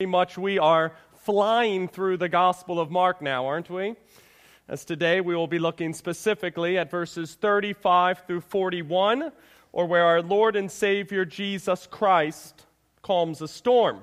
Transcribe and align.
Pretty 0.00 0.10
much 0.10 0.36
we 0.36 0.58
are 0.58 0.92
flying 1.18 1.86
through 1.86 2.16
the 2.16 2.28
Gospel 2.28 2.80
of 2.80 2.90
Mark 2.90 3.22
now, 3.22 3.46
aren't 3.46 3.70
we? 3.70 3.94
As 4.66 4.84
today 4.84 5.20
we 5.20 5.36
will 5.36 5.46
be 5.46 5.60
looking 5.60 5.94
specifically 5.94 6.76
at 6.76 6.90
verses 6.90 7.34
35 7.34 8.24
through 8.26 8.40
41, 8.40 9.30
or 9.70 9.86
where 9.86 10.04
our 10.04 10.20
Lord 10.20 10.56
and 10.56 10.68
Savior 10.68 11.24
Jesus 11.24 11.86
Christ 11.86 12.66
calms 13.02 13.40
a 13.40 13.46
storm, 13.46 14.02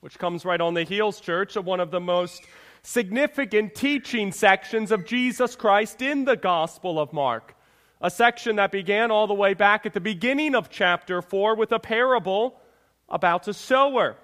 which 0.00 0.18
comes 0.18 0.44
right 0.44 0.60
on 0.60 0.74
the 0.74 0.82
heels, 0.82 1.20
church, 1.20 1.54
of 1.54 1.66
one 1.66 1.78
of 1.78 1.92
the 1.92 2.00
most 2.00 2.42
significant 2.82 3.76
teaching 3.76 4.32
sections 4.32 4.90
of 4.90 5.06
Jesus 5.06 5.54
Christ 5.54 6.02
in 6.02 6.24
the 6.24 6.36
Gospel 6.36 6.98
of 6.98 7.12
Mark. 7.12 7.54
A 8.00 8.10
section 8.10 8.56
that 8.56 8.72
began 8.72 9.12
all 9.12 9.28
the 9.28 9.34
way 9.34 9.54
back 9.54 9.86
at 9.86 9.92
the 9.92 10.00
beginning 10.00 10.56
of 10.56 10.68
chapter 10.68 11.22
4 11.22 11.54
with 11.54 11.70
a 11.70 11.78
parable 11.78 12.60
about 13.08 13.46
a 13.46 13.54
sower 13.54 14.16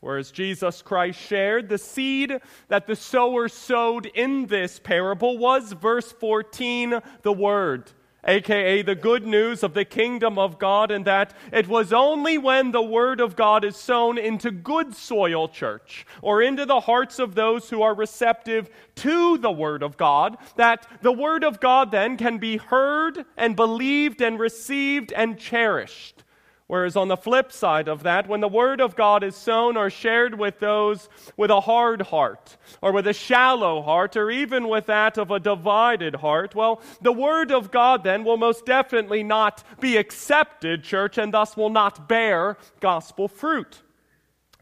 Whereas 0.00 0.30
Jesus 0.30 0.82
Christ 0.82 1.18
shared, 1.18 1.68
the 1.68 1.78
seed 1.78 2.38
that 2.68 2.86
the 2.86 2.96
sower 2.96 3.48
sowed 3.48 4.06
in 4.06 4.46
this 4.46 4.78
parable 4.78 5.38
was, 5.38 5.72
verse 5.72 6.12
14, 6.12 7.00
the 7.22 7.32
Word, 7.32 7.90
aka 8.24 8.82
the 8.82 8.94
good 8.94 9.26
news 9.26 9.62
of 9.62 9.72
the 9.72 9.84
kingdom 9.84 10.38
of 10.38 10.58
God, 10.58 10.90
and 10.90 11.04
that 11.06 11.32
it 11.50 11.66
was 11.66 11.92
only 11.92 12.36
when 12.36 12.72
the 12.72 12.82
Word 12.82 13.20
of 13.20 13.36
God 13.36 13.64
is 13.64 13.76
sown 13.76 14.18
into 14.18 14.50
good 14.50 14.94
soil, 14.94 15.48
church, 15.48 16.06
or 16.20 16.42
into 16.42 16.66
the 16.66 16.80
hearts 16.80 17.18
of 17.18 17.34
those 17.34 17.70
who 17.70 17.80
are 17.82 17.94
receptive 17.94 18.68
to 18.96 19.38
the 19.38 19.50
Word 19.50 19.82
of 19.82 19.96
God, 19.96 20.36
that 20.56 20.86
the 21.00 21.12
Word 21.12 21.42
of 21.42 21.58
God 21.58 21.90
then 21.90 22.16
can 22.16 22.36
be 22.38 22.58
heard 22.58 23.24
and 23.36 23.56
believed 23.56 24.20
and 24.20 24.38
received 24.38 25.12
and 25.12 25.38
cherished. 25.38 26.22
Whereas 26.68 26.96
on 26.96 27.06
the 27.06 27.16
flip 27.16 27.52
side 27.52 27.86
of 27.86 28.02
that, 28.02 28.28
when 28.28 28.40
the 28.40 28.48
Word 28.48 28.80
of 28.80 28.96
God 28.96 29.22
is 29.22 29.36
sown 29.36 29.76
or 29.76 29.88
shared 29.88 30.36
with 30.36 30.58
those 30.58 31.08
with 31.36 31.50
a 31.50 31.60
hard 31.60 32.02
heart, 32.02 32.56
or 32.82 32.90
with 32.90 33.06
a 33.06 33.12
shallow 33.12 33.82
heart, 33.82 34.16
or 34.16 34.32
even 34.32 34.68
with 34.68 34.86
that 34.86 35.16
of 35.16 35.30
a 35.30 35.38
divided 35.38 36.16
heart, 36.16 36.56
well, 36.56 36.82
the 37.00 37.12
Word 37.12 37.52
of 37.52 37.70
God 37.70 38.02
then 38.02 38.24
will 38.24 38.36
most 38.36 38.66
definitely 38.66 39.22
not 39.22 39.62
be 39.78 39.96
accepted, 39.96 40.82
church, 40.82 41.18
and 41.18 41.32
thus 41.32 41.56
will 41.56 41.70
not 41.70 42.08
bear 42.08 42.56
gospel 42.80 43.28
fruit. 43.28 43.82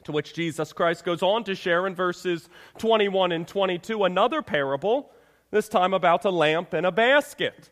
To 0.04 0.12
which 0.12 0.34
Jesus 0.34 0.74
Christ 0.74 1.06
goes 1.06 1.22
on 1.22 1.44
to 1.44 1.54
share 1.54 1.86
in 1.86 1.94
verses 1.94 2.50
21 2.76 3.32
and 3.32 3.48
22 3.48 4.04
another 4.04 4.42
parable, 4.42 5.10
this 5.50 5.70
time 5.70 5.94
about 5.94 6.26
a 6.26 6.30
lamp 6.30 6.74
and 6.74 6.84
a 6.84 6.92
basket 6.92 7.70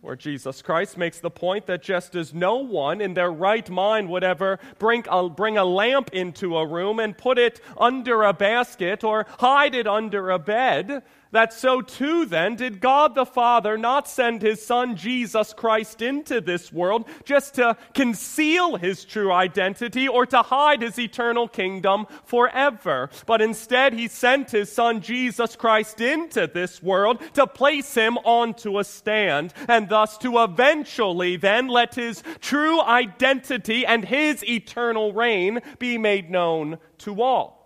where 0.00 0.16
Jesus 0.16 0.62
Christ 0.62 0.96
makes 0.96 1.18
the 1.18 1.30
point 1.30 1.66
that 1.66 1.82
just 1.82 2.14
as 2.14 2.32
no 2.32 2.56
one 2.56 3.00
in 3.00 3.14
their 3.14 3.32
right 3.32 3.68
mind 3.68 4.08
would 4.10 4.22
ever 4.22 4.60
bring 4.78 5.04
a, 5.10 5.28
bring 5.28 5.58
a 5.58 5.64
lamp 5.64 6.10
into 6.12 6.56
a 6.56 6.66
room 6.66 7.00
and 7.00 7.18
put 7.18 7.38
it 7.38 7.60
under 7.76 8.22
a 8.22 8.32
basket 8.32 9.02
or 9.02 9.26
hide 9.38 9.74
it 9.74 9.88
under 9.88 10.30
a 10.30 10.38
bed, 10.38 11.02
that 11.30 11.52
so 11.52 11.80
too 11.80 12.24
then 12.26 12.56
did 12.56 12.80
God 12.80 13.14
the 13.14 13.26
Father 13.26 13.76
not 13.76 14.08
send 14.08 14.42
his 14.42 14.64
Son 14.64 14.96
Jesus 14.96 15.52
Christ 15.52 16.02
into 16.02 16.40
this 16.40 16.72
world 16.72 17.06
just 17.24 17.54
to 17.54 17.76
conceal 17.94 18.76
his 18.76 19.04
true 19.04 19.32
identity 19.32 20.08
or 20.08 20.26
to 20.26 20.42
hide 20.42 20.82
his 20.82 20.98
eternal 20.98 21.48
kingdom 21.48 22.06
forever, 22.24 23.10
but 23.26 23.42
instead 23.42 23.92
he 23.92 24.08
sent 24.08 24.50
his 24.50 24.70
Son 24.70 25.00
Jesus 25.00 25.56
Christ 25.56 26.00
into 26.00 26.46
this 26.46 26.82
world 26.82 27.20
to 27.34 27.46
place 27.46 27.94
him 27.94 28.18
onto 28.18 28.78
a 28.78 28.84
stand 28.84 29.52
and 29.68 29.88
thus 29.88 30.18
to 30.18 30.38
eventually 30.42 31.36
then 31.36 31.68
let 31.68 31.94
his 31.94 32.22
true 32.40 32.80
identity 32.80 33.84
and 33.84 34.04
his 34.04 34.44
eternal 34.44 35.12
reign 35.12 35.60
be 35.78 35.98
made 35.98 36.30
known 36.30 36.78
to 36.98 37.22
all. 37.22 37.57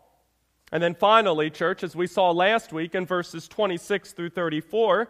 And 0.73 0.83
then 0.83 0.95
finally, 0.95 1.51
church, 1.51 1.85
as 1.85 1.95
we 1.95 2.07
saw 2.07 2.31
last 2.31 2.73
week 2.73 2.95
in 2.95 3.05
verses 3.05 3.47
26 3.47 4.13
through 4.13 4.31
34, 4.31 5.09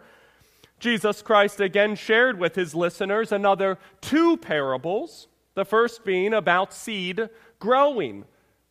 Jesus 0.80 1.22
Christ 1.22 1.60
again 1.60 1.94
shared 1.94 2.40
with 2.40 2.56
his 2.56 2.74
listeners 2.74 3.30
another 3.30 3.78
two 4.00 4.36
parables, 4.36 5.28
the 5.54 5.64
first 5.64 6.04
being 6.04 6.34
about 6.34 6.74
seed 6.74 7.28
growing, 7.60 8.24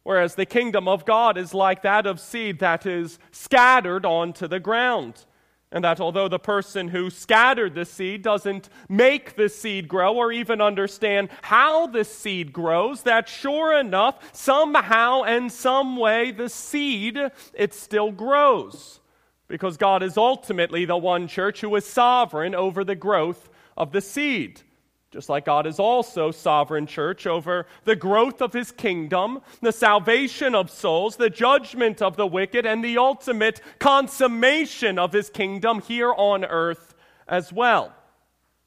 whereas 0.04 0.36
the 0.36 0.46
kingdom 0.46 0.90
of 0.90 1.06
God 1.06 1.38
is 1.38 1.54
like 1.54 1.82
that 1.84 2.06
of 2.06 2.20
seed 2.20 2.60
that 2.60 2.86
is 2.86 3.18
scattered 3.32 4.06
onto 4.06 4.46
the 4.46 4.60
ground. 4.60 5.26
And 5.72 5.86
that 5.86 6.02
although 6.02 6.28
the 6.28 6.40
person 6.40 6.90
who 6.90 7.10
scattered 7.10 7.76
the 7.76 7.86
seed 7.86 8.24
doesn't 8.24 8.68
make 8.90 9.36
the 9.38 9.48
seed 9.48 9.88
grow 9.88 10.16
or 10.16 10.32
even 10.32 10.60
understand 10.60 11.30
how 11.42 11.88
the 11.88 12.04
seed 12.04 12.52
grows, 12.52 13.04
that 13.04 13.30
sure 13.30 13.78
enough, 13.80 14.36
somehow 14.36 15.24
and 15.24 15.50
some 15.50 15.96
way, 15.96 16.32
the 16.32 16.50
seed, 16.50 17.18
it 17.54 17.74
still 17.74 18.12
grows. 18.12 19.00
Because 19.48 19.78
God 19.78 20.04
is 20.04 20.18
ultimately 20.18 20.84
the 20.84 20.98
one 20.98 21.28
church 21.28 21.62
who 21.62 21.74
is 21.76 21.86
sovereign 21.86 22.54
over 22.54 22.84
the 22.84 22.96
growth 22.96 23.50
of 23.78 23.94
the 23.94 24.02
seed. 24.02 24.62
Just 25.12 25.28
like 25.28 25.44
God 25.44 25.68
is 25.68 25.78
also 25.78 26.32
sovereign 26.32 26.88
church 26.88 27.28
over 27.28 27.68
the 27.84 27.98
growth 27.98 28.42
of 28.42 28.54
his 28.54 28.72
kingdom, 28.72 29.42
the 29.62 29.74
salvation 29.74 30.56
of 30.56 30.72
souls, 30.72 31.18
the 31.18 31.30
judgment 31.30 32.02
of 32.02 32.16
the 32.16 32.26
wicked, 32.26 32.66
and 32.66 32.82
the 32.82 32.98
ultimate 32.98 33.60
consummation 33.78 34.98
of 34.98 35.12
his 35.12 35.30
kingdom 35.30 35.82
here 35.82 36.14
on 36.16 36.46
earth 36.46 36.96
as 37.28 37.52
well. 37.52 37.94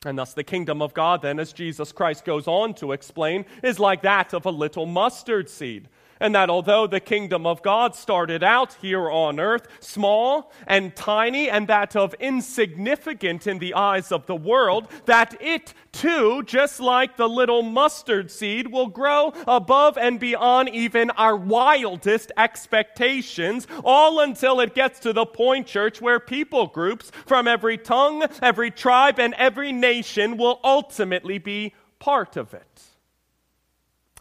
And 0.04 0.18
thus, 0.18 0.34
the 0.34 0.44
kingdom 0.44 0.82
of 0.82 0.92
God, 0.92 1.22
then, 1.22 1.40
as 1.40 1.54
Jesus 1.54 1.92
Christ 1.92 2.26
goes 2.26 2.46
on 2.46 2.74
to 2.74 2.92
explain, 2.92 3.46
is 3.62 3.78
like 3.78 4.02
that 4.02 4.34
of 4.34 4.44
a 4.44 4.50
little 4.50 4.84
mustard 4.84 5.48
seed 5.48 5.88
and 6.20 6.34
that 6.34 6.50
although 6.50 6.86
the 6.86 7.00
kingdom 7.00 7.46
of 7.46 7.62
God 7.62 7.94
started 7.94 8.42
out 8.42 8.74
here 8.74 9.10
on 9.10 9.40
earth 9.40 9.66
small 9.80 10.52
and 10.66 10.94
tiny 10.94 11.48
and 11.50 11.68
that 11.68 11.96
of 11.96 12.14
insignificant 12.20 13.46
in 13.46 13.58
the 13.58 13.74
eyes 13.74 14.12
of 14.12 14.26
the 14.26 14.36
world, 14.36 14.88
that 15.06 15.36
it 15.40 15.74
too, 15.92 16.42
just 16.44 16.80
like 16.80 17.16
the 17.16 17.28
little 17.28 17.62
mustard 17.62 18.30
seed, 18.30 18.68
will 18.68 18.88
grow 18.88 19.32
above 19.46 19.96
and 19.96 20.18
beyond 20.18 20.68
even 20.70 21.10
our 21.10 21.36
wildest 21.36 22.32
expectations, 22.36 23.66
all 23.84 24.20
until 24.20 24.60
it 24.60 24.74
gets 24.74 25.00
to 25.00 25.12
the 25.12 25.26
point, 25.26 25.66
church, 25.66 26.00
where 26.00 26.20
people 26.20 26.66
groups 26.66 27.10
from 27.26 27.46
every 27.46 27.78
tongue, 27.78 28.24
every 28.42 28.70
tribe, 28.70 29.18
and 29.18 29.34
every 29.34 29.72
nation 29.72 30.36
will 30.36 30.60
ultimately 30.64 31.38
be 31.38 31.72
part 31.98 32.36
of 32.36 32.52
it. 32.54 32.93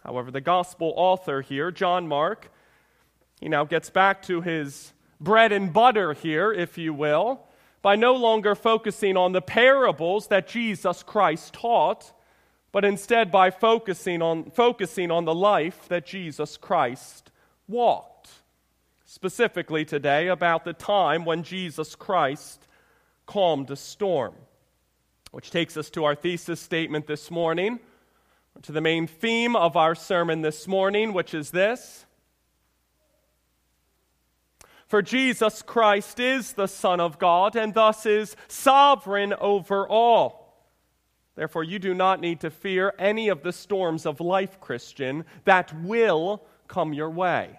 However, 0.04 0.30
the 0.30 0.40
gospel 0.40 0.92
author 0.96 1.40
here, 1.40 1.70
John 1.70 2.06
Mark, 2.06 2.50
he 3.40 3.48
now 3.48 3.64
gets 3.64 3.90
back 3.90 4.22
to 4.24 4.42
his 4.42 4.92
bread 5.18 5.50
and 5.50 5.72
butter 5.72 6.12
here, 6.12 6.52
if 6.52 6.76
you 6.76 6.92
will, 6.92 7.40
by 7.80 7.96
no 7.96 8.14
longer 8.14 8.54
focusing 8.54 9.16
on 9.16 9.32
the 9.32 9.42
parables 9.42 10.28
that 10.28 10.46
Jesus 10.46 11.02
Christ 11.02 11.54
taught, 11.54 12.12
but 12.70 12.84
instead 12.84 13.30
by 13.30 13.50
focusing 13.50 14.20
on, 14.20 14.50
focusing 14.50 15.10
on 15.10 15.24
the 15.24 15.34
life 15.34 15.88
that 15.88 16.06
Jesus 16.06 16.56
Christ 16.56 17.30
walked. 17.66 18.30
Specifically 19.06 19.84
today, 19.84 20.28
about 20.28 20.64
the 20.64 20.72
time 20.72 21.24
when 21.24 21.44
Jesus 21.44 21.94
Christ 21.94 22.66
calmed 23.26 23.70
a 23.70 23.76
storm. 23.76 24.34
Which 25.30 25.50
takes 25.50 25.76
us 25.76 25.88
to 25.90 26.04
our 26.04 26.14
thesis 26.14 26.60
statement 26.60 27.06
this 27.06 27.30
morning 27.30 27.80
to 28.62 28.72
the 28.72 28.80
main 28.80 29.06
theme 29.06 29.56
of 29.56 29.76
our 29.76 29.94
sermon 29.94 30.42
this 30.42 30.66
morning, 30.66 31.12
which 31.12 31.34
is 31.34 31.50
this. 31.50 32.06
For 34.86 35.02
Jesus 35.02 35.62
Christ 35.62 36.20
is 36.20 36.52
the 36.52 36.68
Son 36.68 37.00
of 37.00 37.18
God 37.18 37.56
and 37.56 37.74
thus 37.74 38.06
is 38.06 38.36
sovereign 38.48 39.34
over 39.34 39.88
all. 39.88 40.44
Therefore, 41.36 41.64
you 41.64 41.78
do 41.78 41.94
not 41.94 42.20
need 42.20 42.40
to 42.40 42.50
fear 42.50 42.94
any 42.98 43.28
of 43.28 43.42
the 43.42 43.52
storms 43.52 44.06
of 44.06 44.20
life, 44.20 44.60
Christian, 44.60 45.24
that 45.44 45.74
will 45.82 46.44
come 46.68 46.92
your 46.92 47.10
way. 47.10 47.58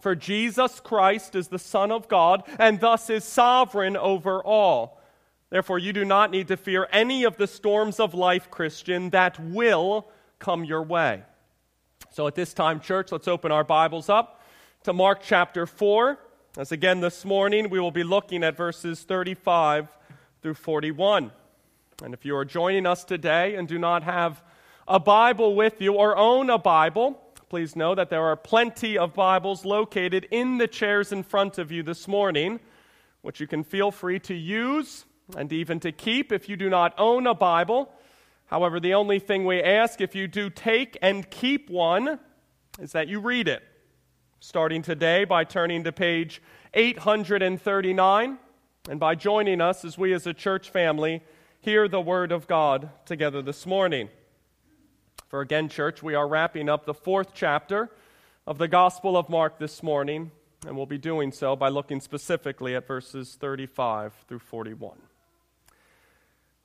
For 0.00 0.14
Jesus 0.14 0.78
Christ 0.80 1.34
is 1.34 1.48
the 1.48 1.58
Son 1.58 1.90
of 1.90 2.06
God 2.06 2.42
and 2.58 2.78
thus 2.80 3.08
is 3.08 3.24
sovereign 3.24 3.96
over 3.96 4.42
all. 4.44 4.95
Therefore, 5.48 5.78
you 5.78 5.92
do 5.92 6.04
not 6.04 6.30
need 6.30 6.48
to 6.48 6.56
fear 6.56 6.88
any 6.90 7.22
of 7.24 7.36
the 7.36 7.46
storms 7.46 8.00
of 8.00 8.14
life, 8.14 8.50
Christian, 8.50 9.10
that 9.10 9.38
will 9.38 10.08
come 10.38 10.64
your 10.64 10.82
way. 10.82 11.22
So 12.10 12.26
at 12.26 12.34
this 12.34 12.52
time, 12.52 12.80
church, 12.80 13.12
let's 13.12 13.28
open 13.28 13.52
our 13.52 13.62
Bibles 13.62 14.08
up 14.08 14.42
to 14.82 14.92
Mark 14.92 15.20
chapter 15.22 15.64
4. 15.66 16.18
As 16.58 16.72
again 16.72 17.00
this 17.00 17.24
morning, 17.24 17.70
we 17.70 17.78
will 17.78 17.92
be 17.92 18.02
looking 18.02 18.42
at 18.42 18.56
verses 18.56 19.02
35 19.02 19.88
through 20.42 20.54
41. 20.54 21.30
And 22.02 22.12
if 22.12 22.24
you 22.24 22.36
are 22.36 22.44
joining 22.44 22.84
us 22.84 23.04
today 23.04 23.54
and 23.54 23.68
do 23.68 23.78
not 23.78 24.02
have 24.02 24.42
a 24.88 24.98
Bible 24.98 25.54
with 25.54 25.80
you 25.80 25.92
or 25.92 26.16
own 26.16 26.50
a 26.50 26.58
Bible, 26.58 27.22
please 27.48 27.76
know 27.76 27.94
that 27.94 28.10
there 28.10 28.24
are 28.24 28.36
plenty 28.36 28.98
of 28.98 29.14
Bibles 29.14 29.64
located 29.64 30.26
in 30.32 30.58
the 30.58 30.66
chairs 30.66 31.12
in 31.12 31.22
front 31.22 31.58
of 31.58 31.70
you 31.70 31.84
this 31.84 32.08
morning, 32.08 32.58
which 33.22 33.38
you 33.38 33.46
can 33.46 33.62
feel 33.62 33.92
free 33.92 34.18
to 34.20 34.34
use 34.34 35.04
and 35.36 35.52
even 35.52 35.80
to 35.80 35.92
keep 35.92 36.30
if 36.30 36.48
you 36.48 36.56
do 36.56 36.68
not 36.68 36.94
own 36.98 37.26
a 37.26 37.34
Bible. 37.34 37.90
However, 38.46 38.78
the 38.78 38.94
only 38.94 39.18
thing 39.18 39.44
we 39.44 39.62
ask 39.62 40.00
if 40.00 40.14
you 40.14 40.28
do 40.28 40.50
take 40.50 40.96
and 41.02 41.28
keep 41.30 41.68
one 41.68 42.20
is 42.78 42.92
that 42.92 43.08
you 43.08 43.20
read 43.20 43.48
it. 43.48 43.62
starting 44.40 44.82
today 44.82 45.24
by 45.24 45.42
turning 45.42 45.82
to 45.82 45.90
page 45.90 46.42
839 46.74 48.38
and 48.88 49.00
by 49.00 49.14
joining 49.14 49.60
us 49.60 49.84
as 49.84 49.98
we 49.98 50.12
as 50.12 50.26
a 50.26 50.34
church 50.34 50.70
family 50.70 51.22
hear 51.60 51.88
the 51.88 52.00
Word 52.00 52.30
of 52.30 52.46
God 52.46 52.90
together 53.06 53.42
this 53.42 53.66
morning. 53.66 54.08
For 55.28 55.40
again, 55.40 55.68
church, 55.68 56.02
we 56.02 56.14
are 56.14 56.28
wrapping 56.28 56.68
up 56.68 56.86
the 56.86 56.94
fourth 56.94 57.30
chapter 57.34 57.90
of 58.46 58.58
the 58.58 58.68
Gospel 58.68 59.16
of 59.16 59.28
Mark 59.28 59.58
this 59.58 59.82
morning, 59.82 60.30
and 60.64 60.76
we'll 60.76 60.86
be 60.86 60.98
doing 60.98 61.32
so 61.32 61.56
by 61.56 61.68
looking 61.68 62.00
specifically 62.00 62.76
at 62.76 62.86
verses 62.86 63.36
35 63.40 64.12
through 64.28 64.38
41, 64.38 64.96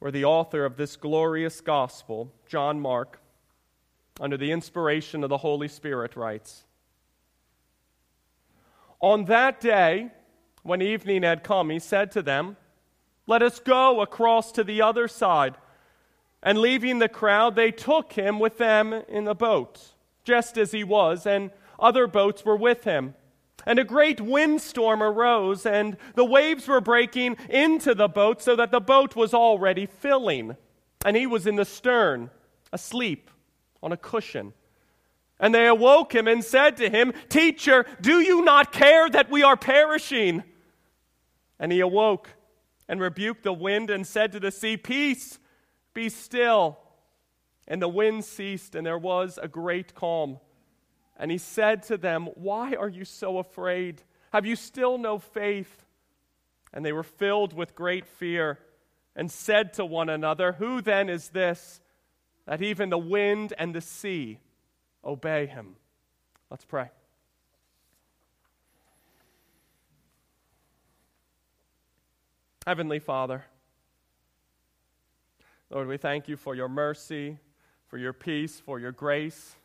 where 0.01 0.11
the 0.11 0.25
author 0.25 0.65
of 0.65 0.77
this 0.77 0.95
glorious 0.95 1.61
Gospel, 1.61 2.33
John 2.47 2.79
Mark, 2.79 3.21
under 4.19 4.35
the 4.35 4.51
inspiration 4.51 5.23
of 5.23 5.29
the 5.29 5.37
Holy 5.37 5.67
Spirit, 5.67 6.15
writes 6.15 6.63
On 8.99 9.25
that 9.25 9.61
day, 9.61 10.09
when 10.63 10.81
evening 10.81 11.21
had 11.21 11.43
come, 11.43 11.69
he 11.69 11.77
said 11.77 12.11
to 12.13 12.23
them, 12.23 12.57
Let 13.27 13.43
us 13.43 13.59
go 13.59 14.01
across 14.01 14.51
to 14.53 14.63
the 14.63 14.81
other 14.81 15.07
side. 15.07 15.55
And 16.41 16.57
leaving 16.57 16.97
the 16.97 17.07
crowd, 17.07 17.55
they 17.55 17.69
took 17.69 18.13
him 18.13 18.39
with 18.39 18.57
them 18.57 18.93
in 19.07 19.25
the 19.25 19.35
boat, 19.35 19.93
just 20.23 20.57
as 20.57 20.71
he 20.71 20.83
was, 20.83 21.27
and 21.27 21.51
other 21.79 22.07
boats 22.07 22.43
were 22.43 22.57
with 22.57 22.85
him. 22.85 23.13
And 23.65 23.79
a 23.79 23.83
great 23.83 24.19
windstorm 24.19 25.03
arose, 25.03 25.65
and 25.65 25.97
the 26.15 26.25
waves 26.25 26.67
were 26.67 26.81
breaking 26.81 27.37
into 27.49 27.93
the 27.93 28.07
boat, 28.07 28.41
so 28.41 28.55
that 28.55 28.71
the 28.71 28.79
boat 28.79 29.15
was 29.15 29.33
already 29.33 29.85
filling. 29.85 30.55
And 31.05 31.15
he 31.15 31.27
was 31.27 31.47
in 31.47 31.55
the 31.55 31.65
stern, 31.65 32.29
asleep 32.71 33.29
on 33.83 33.91
a 33.91 33.97
cushion. 33.97 34.53
And 35.39 35.55
they 35.55 35.67
awoke 35.67 36.13
him 36.13 36.27
and 36.27 36.43
said 36.43 36.77
to 36.77 36.89
him, 36.89 37.13
Teacher, 37.29 37.85
do 37.99 38.19
you 38.19 38.43
not 38.43 38.71
care 38.71 39.09
that 39.09 39.31
we 39.31 39.41
are 39.41 39.57
perishing? 39.57 40.43
And 41.59 41.71
he 41.71 41.79
awoke 41.79 42.29
and 42.87 42.99
rebuked 42.99 43.43
the 43.43 43.53
wind 43.53 43.89
and 43.89 44.05
said 44.05 44.31
to 44.33 44.39
the 44.39 44.51
sea, 44.51 44.77
Peace 44.77 45.39
be 45.93 46.09
still. 46.09 46.77
And 47.67 47.81
the 47.81 47.87
wind 47.87 48.25
ceased, 48.25 48.75
and 48.75 48.85
there 48.85 48.97
was 48.97 49.39
a 49.41 49.47
great 49.47 49.95
calm. 49.95 50.39
And 51.21 51.29
he 51.29 51.37
said 51.37 51.83
to 51.83 51.97
them, 51.97 52.29
Why 52.33 52.73
are 52.73 52.89
you 52.89 53.05
so 53.05 53.37
afraid? 53.37 54.01
Have 54.33 54.43
you 54.43 54.55
still 54.55 54.97
no 54.97 55.19
faith? 55.19 55.85
And 56.73 56.83
they 56.83 56.91
were 56.91 57.03
filled 57.03 57.53
with 57.53 57.75
great 57.75 58.07
fear 58.07 58.57
and 59.15 59.29
said 59.29 59.73
to 59.73 59.85
one 59.85 60.09
another, 60.09 60.53
Who 60.53 60.81
then 60.81 61.09
is 61.09 61.29
this 61.29 61.79
that 62.47 62.63
even 62.63 62.89
the 62.89 62.97
wind 62.97 63.53
and 63.59 63.75
the 63.75 63.81
sea 63.81 64.39
obey 65.05 65.45
him? 65.45 65.75
Let's 66.49 66.65
pray. 66.65 66.89
Heavenly 72.65 72.99
Father, 72.99 73.45
Lord, 75.69 75.87
we 75.87 75.97
thank 75.97 76.27
you 76.27 76.35
for 76.35 76.55
your 76.55 76.67
mercy, 76.67 77.37
for 77.85 77.99
your 77.99 78.13
peace, 78.13 78.59
for 78.59 78.79
your 78.79 78.91
grace. 78.91 79.55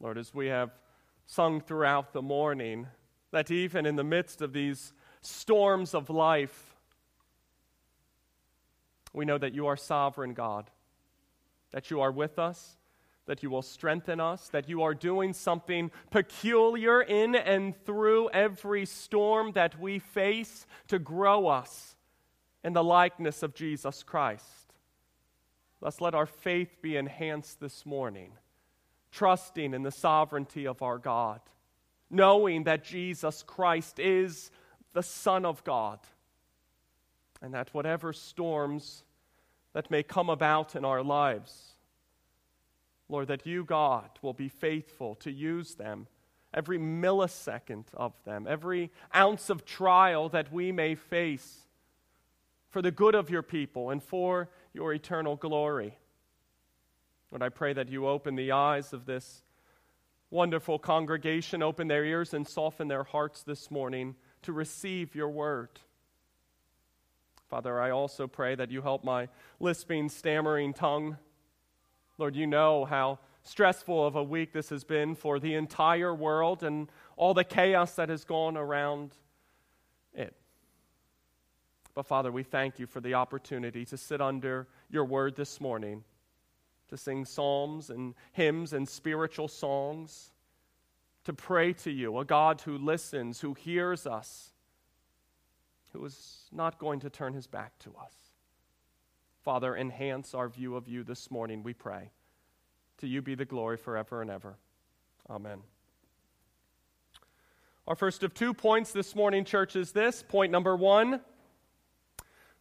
Lord, 0.00 0.18
as 0.18 0.32
we 0.32 0.46
have 0.46 0.70
sung 1.26 1.60
throughout 1.60 2.12
the 2.12 2.22
morning, 2.22 2.86
that 3.30 3.50
even 3.50 3.84
in 3.84 3.96
the 3.96 4.04
midst 4.04 4.40
of 4.40 4.52
these 4.52 4.92
storms 5.20 5.94
of 5.94 6.08
life, 6.08 6.76
we 9.12 9.24
know 9.24 9.38
that 9.38 9.54
you 9.54 9.66
are 9.66 9.76
sovereign 9.76 10.34
God, 10.34 10.70
that 11.72 11.90
you 11.90 12.00
are 12.00 12.12
with 12.12 12.38
us, 12.38 12.76
that 13.26 13.42
you 13.42 13.50
will 13.50 13.62
strengthen 13.62 14.20
us, 14.20 14.48
that 14.48 14.68
you 14.68 14.82
are 14.82 14.94
doing 14.94 15.34
something 15.34 15.90
peculiar 16.10 17.02
in 17.02 17.34
and 17.34 17.74
through 17.84 18.30
every 18.30 18.86
storm 18.86 19.52
that 19.52 19.78
we 19.78 19.98
face 19.98 20.66
to 20.86 20.98
grow 20.98 21.46
us 21.46 21.96
in 22.64 22.72
the 22.72 22.82
likeness 22.82 23.42
of 23.42 23.54
Jesus 23.54 24.02
Christ. 24.02 24.72
Thus, 25.80 26.00
let 26.00 26.14
our 26.14 26.26
faith 26.26 26.80
be 26.80 26.96
enhanced 26.96 27.60
this 27.60 27.84
morning, 27.84 28.32
trusting 29.10 29.74
in 29.74 29.82
the 29.82 29.90
sovereignty 29.90 30.66
of 30.66 30.82
our 30.82 30.98
God, 30.98 31.40
knowing 32.10 32.64
that 32.64 32.84
Jesus 32.84 33.42
Christ 33.42 33.98
is 33.98 34.50
the 34.92 35.02
Son 35.02 35.44
of 35.44 35.62
God, 35.64 35.98
and 37.40 37.54
that 37.54 37.72
whatever 37.72 38.12
storms 38.12 39.04
that 39.72 39.90
may 39.90 40.02
come 40.02 40.28
about 40.28 40.74
in 40.74 40.84
our 40.84 41.02
lives, 41.02 41.74
Lord, 43.08 43.28
that 43.28 43.46
you, 43.46 43.64
God, 43.64 44.10
will 44.22 44.34
be 44.34 44.48
faithful 44.48 45.14
to 45.16 45.30
use 45.30 45.74
them, 45.74 46.06
every 46.52 46.78
millisecond 46.78 47.84
of 47.94 48.12
them, 48.24 48.46
every 48.48 48.90
ounce 49.14 49.50
of 49.50 49.64
trial 49.64 50.28
that 50.30 50.52
we 50.52 50.72
may 50.72 50.94
face 50.94 51.66
for 52.70 52.82
the 52.82 52.90
good 52.90 53.14
of 53.14 53.30
your 53.30 53.42
people 53.42 53.90
and 53.90 54.02
for 54.02 54.50
your 54.74 54.92
eternal 54.92 55.36
glory. 55.36 55.96
Lord, 57.30 57.42
I 57.42 57.48
pray 57.48 57.72
that 57.74 57.88
you 57.88 58.06
open 58.06 58.36
the 58.36 58.52
eyes 58.52 58.92
of 58.92 59.06
this 59.06 59.42
wonderful 60.30 60.78
congregation, 60.78 61.62
open 61.62 61.88
their 61.88 62.04
ears 62.04 62.34
and 62.34 62.46
soften 62.46 62.88
their 62.88 63.04
hearts 63.04 63.42
this 63.42 63.70
morning 63.70 64.14
to 64.42 64.52
receive 64.52 65.14
your 65.14 65.28
word. 65.28 65.70
Father, 67.48 67.80
I 67.80 67.90
also 67.90 68.26
pray 68.26 68.54
that 68.54 68.70
you 68.70 68.82
help 68.82 69.04
my 69.04 69.28
lisping, 69.58 70.08
stammering 70.10 70.74
tongue. 70.74 71.16
Lord, 72.18 72.36
you 72.36 72.46
know 72.46 72.84
how 72.84 73.20
stressful 73.42 74.06
of 74.06 74.16
a 74.16 74.22
week 74.22 74.52
this 74.52 74.68
has 74.68 74.84
been 74.84 75.14
for 75.14 75.38
the 75.38 75.54
entire 75.54 76.14
world 76.14 76.62
and 76.62 76.90
all 77.16 77.32
the 77.32 77.44
chaos 77.44 77.94
that 77.94 78.10
has 78.10 78.24
gone 78.24 78.56
around 78.56 79.12
it. 80.12 80.34
But 81.94 82.06
Father, 82.06 82.30
we 82.30 82.42
thank 82.42 82.78
you 82.78 82.86
for 82.86 83.00
the 83.00 83.14
opportunity 83.14 83.84
to 83.86 83.96
sit 83.96 84.20
under 84.20 84.68
your 84.90 85.06
word 85.06 85.34
this 85.34 85.60
morning, 85.60 86.04
to 86.88 86.96
sing 86.96 87.24
psalms 87.24 87.90
and 87.90 88.14
hymns 88.32 88.72
and 88.72 88.88
spiritual 88.88 89.48
songs, 89.48 90.32
to 91.24 91.32
pray 91.32 91.72
to 91.74 91.90
you, 91.90 92.18
a 92.18 92.24
God 92.24 92.60
who 92.62 92.78
listens, 92.78 93.40
who 93.40 93.54
hears 93.54 94.06
us, 94.06 94.52
who 95.92 96.04
is 96.04 96.48
not 96.52 96.78
going 96.78 97.00
to 97.00 97.10
turn 97.10 97.34
his 97.34 97.46
back 97.46 97.78
to 97.80 97.90
us. 98.02 98.12
Father, 99.42 99.76
enhance 99.76 100.34
our 100.34 100.48
view 100.48 100.76
of 100.76 100.88
you 100.88 101.04
this 101.04 101.30
morning, 101.30 101.62
we 101.62 101.74
pray. 101.74 102.10
To 102.98 103.06
you 103.06 103.22
be 103.22 103.34
the 103.34 103.44
glory 103.44 103.76
forever 103.76 104.22
and 104.22 104.30
ever. 104.30 104.56
Amen. 105.30 105.60
Our 107.86 107.94
first 107.94 108.22
of 108.22 108.34
two 108.34 108.52
points 108.52 108.92
this 108.92 109.14
morning, 109.14 109.44
church, 109.44 109.76
is 109.76 109.92
this. 109.92 110.22
Point 110.26 110.52
number 110.52 110.76
one 110.76 111.20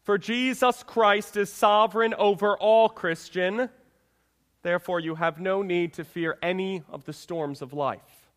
for 0.07 0.17
Jesus 0.17 0.83
Christ 0.83 1.35
is 1.35 1.51
sovereign 1.51 2.13
over 2.13 2.57
all, 2.57 2.87
Christian. 2.87 3.69
Therefore, 4.63 4.99
you 4.99 5.15
have 5.15 5.39
no 5.39 5.61
need 5.61 5.93
to 5.93 6.03
fear 6.03 6.37
any 6.41 6.83
of 6.89 7.05
the 7.05 7.13
storms 7.13 7.61
of 7.61 7.73
life. 7.73 8.29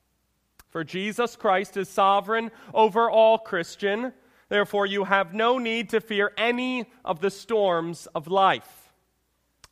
For 0.68 0.84
Jesus 0.84 1.34
Christ 1.34 1.76
is 1.76 1.88
sovereign 1.88 2.50
over 2.72 3.10
all, 3.10 3.38
Christian. 3.38 4.12
Therefore, 4.48 4.86
you 4.86 5.04
have 5.04 5.34
no 5.34 5.58
need 5.58 5.90
to 5.90 6.00
fear 6.00 6.32
any 6.36 6.86
of 7.04 7.20
the 7.20 7.30
storms 7.30 8.06
of 8.14 8.28
life. 8.28 8.92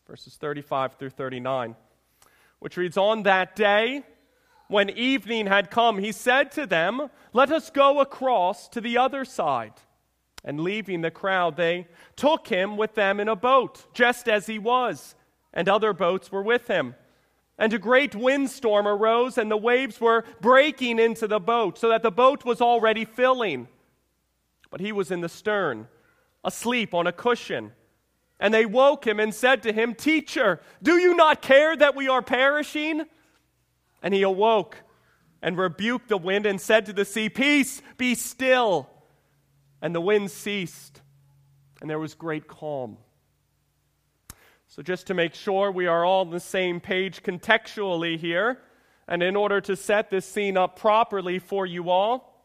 Verses 0.08 0.36
35 0.36 0.94
through 0.94 1.10
39, 1.10 1.76
which 2.58 2.76
reads 2.76 2.96
On 2.96 3.24
that 3.24 3.54
day, 3.54 4.02
when 4.68 4.90
evening 4.90 5.46
had 5.46 5.70
come, 5.70 5.98
he 5.98 6.12
said 6.12 6.52
to 6.52 6.66
them, 6.66 7.10
Let 7.32 7.50
us 7.50 7.70
go 7.70 8.00
across 8.00 8.68
to 8.68 8.80
the 8.80 8.98
other 8.98 9.24
side. 9.24 9.74
And 10.44 10.60
leaving 10.60 11.00
the 11.00 11.10
crowd, 11.10 11.56
they 11.56 11.88
took 12.16 12.48
him 12.48 12.76
with 12.76 12.94
them 12.94 13.18
in 13.18 13.28
a 13.28 13.36
boat, 13.36 13.86
just 13.92 14.28
as 14.28 14.46
he 14.46 14.58
was, 14.58 15.14
and 15.52 15.68
other 15.68 15.92
boats 15.92 16.30
were 16.30 16.42
with 16.42 16.68
him. 16.68 16.94
And 17.58 17.72
a 17.72 17.78
great 17.78 18.14
windstorm 18.14 18.86
arose, 18.86 19.36
and 19.36 19.50
the 19.50 19.56
waves 19.56 20.00
were 20.00 20.24
breaking 20.40 20.98
into 20.98 21.26
the 21.26 21.40
boat, 21.40 21.78
so 21.78 21.88
that 21.88 22.02
the 22.02 22.10
boat 22.10 22.44
was 22.44 22.60
already 22.60 23.04
filling. 23.04 23.66
But 24.70 24.80
he 24.80 24.92
was 24.92 25.10
in 25.10 25.22
the 25.22 25.28
stern, 25.28 25.88
asleep 26.44 26.94
on 26.94 27.06
a 27.06 27.12
cushion. 27.12 27.72
And 28.38 28.54
they 28.54 28.66
woke 28.66 29.06
him 29.06 29.18
and 29.18 29.34
said 29.34 29.64
to 29.64 29.72
him, 29.72 29.94
Teacher, 29.94 30.60
do 30.82 30.98
you 30.98 31.16
not 31.16 31.42
care 31.42 31.76
that 31.76 31.96
we 31.96 32.08
are 32.08 32.22
perishing? 32.22 33.04
And 34.02 34.14
he 34.14 34.22
awoke 34.22 34.76
and 35.42 35.58
rebuked 35.58 36.08
the 36.08 36.18
wind 36.18 36.46
and 36.46 36.60
said 36.60 36.86
to 36.86 36.92
the 36.92 37.04
sea, 37.04 37.28
Peace, 37.28 37.82
be 37.96 38.14
still. 38.14 38.88
And 39.82 39.94
the 39.94 40.00
wind 40.00 40.30
ceased, 40.30 41.00
and 41.80 41.88
there 41.88 41.98
was 41.98 42.14
great 42.14 42.48
calm. 42.48 42.98
So, 44.70 44.82
just 44.82 45.06
to 45.06 45.14
make 45.14 45.34
sure 45.34 45.72
we 45.72 45.86
are 45.86 46.04
all 46.04 46.26
on 46.26 46.30
the 46.30 46.38
same 46.38 46.78
page 46.78 47.22
contextually 47.22 48.18
here, 48.18 48.58
and 49.08 49.22
in 49.22 49.34
order 49.34 49.62
to 49.62 49.74
set 49.74 50.10
this 50.10 50.26
scene 50.26 50.58
up 50.58 50.78
properly 50.78 51.38
for 51.38 51.64
you 51.64 51.88
all, 51.88 52.44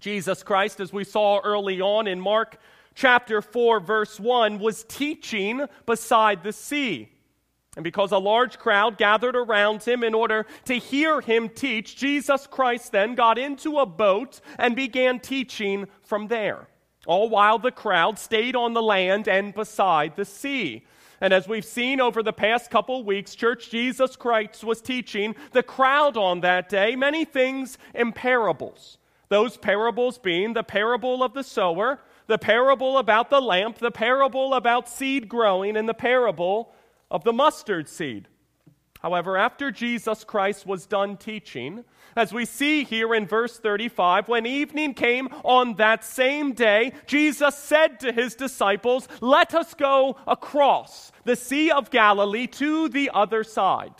Jesus 0.00 0.42
Christ, 0.42 0.80
as 0.80 0.92
we 0.92 1.04
saw 1.04 1.38
early 1.38 1.80
on 1.80 2.08
in 2.08 2.20
Mark 2.20 2.58
chapter 2.96 3.40
4, 3.40 3.78
verse 3.78 4.18
1, 4.18 4.58
was 4.58 4.82
teaching 4.88 5.64
beside 5.86 6.42
the 6.42 6.52
sea. 6.52 7.08
And 7.76 7.84
because 7.84 8.10
a 8.10 8.18
large 8.18 8.58
crowd 8.58 8.98
gathered 8.98 9.36
around 9.36 9.84
him 9.84 10.02
in 10.02 10.12
order 10.12 10.46
to 10.64 10.74
hear 10.74 11.20
him 11.20 11.48
teach, 11.48 11.96
Jesus 11.96 12.48
Christ 12.48 12.90
then 12.90 13.14
got 13.14 13.38
into 13.38 13.78
a 13.78 13.86
boat 13.86 14.40
and 14.58 14.74
began 14.74 15.20
teaching 15.20 15.86
from 16.02 16.26
there, 16.26 16.66
all 17.06 17.28
while 17.28 17.60
the 17.60 17.70
crowd 17.70 18.18
stayed 18.18 18.56
on 18.56 18.74
the 18.74 18.82
land 18.82 19.28
and 19.28 19.54
beside 19.54 20.16
the 20.16 20.24
sea. 20.24 20.84
And 21.20 21.34
as 21.34 21.46
we've 21.46 21.64
seen 21.64 22.00
over 22.00 22.22
the 22.22 22.32
past 22.32 22.70
couple 22.70 23.04
weeks, 23.04 23.34
Church 23.34 23.70
Jesus 23.70 24.16
Christ 24.16 24.64
was 24.64 24.80
teaching 24.80 25.34
the 25.52 25.62
crowd 25.62 26.16
on 26.16 26.40
that 26.40 26.68
day 26.68 26.96
many 26.96 27.24
things 27.24 27.76
in 27.94 28.12
parables. 28.12 28.96
Those 29.28 29.56
parables 29.56 30.18
being 30.18 30.54
the 30.54 30.62
parable 30.62 31.22
of 31.22 31.34
the 31.34 31.44
sower, 31.44 32.00
the 32.26 32.38
parable 32.38 32.98
about 32.98 33.28
the 33.28 33.40
lamp, 33.40 33.78
the 33.78 33.90
parable 33.90 34.54
about 34.54 34.88
seed 34.88 35.28
growing, 35.28 35.76
and 35.76 35.88
the 35.88 35.94
parable 35.94 36.72
of 37.10 37.22
the 37.24 37.32
mustard 37.32 37.88
seed. 37.88 38.26
However, 39.00 39.36
after 39.36 39.70
Jesus 39.70 40.24
Christ 40.24 40.66
was 40.66 40.86
done 40.86 41.16
teaching, 41.16 41.84
as 42.16 42.32
we 42.32 42.44
see 42.44 42.84
here 42.84 43.14
in 43.14 43.26
verse 43.26 43.58
35, 43.58 44.28
when 44.28 44.46
evening 44.46 44.94
came 44.94 45.28
on 45.44 45.74
that 45.74 46.04
same 46.04 46.52
day, 46.52 46.92
Jesus 47.06 47.56
said 47.56 48.00
to 48.00 48.12
his 48.12 48.34
disciples, 48.34 49.08
Let 49.20 49.54
us 49.54 49.74
go 49.74 50.16
across 50.26 51.12
the 51.24 51.36
Sea 51.36 51.70
of 51.70 51.90
Galilee 51.90 52.46
to 52.48 52.88
the 52.88 53.10
other 53.14 53.44
side. 53.44 53.94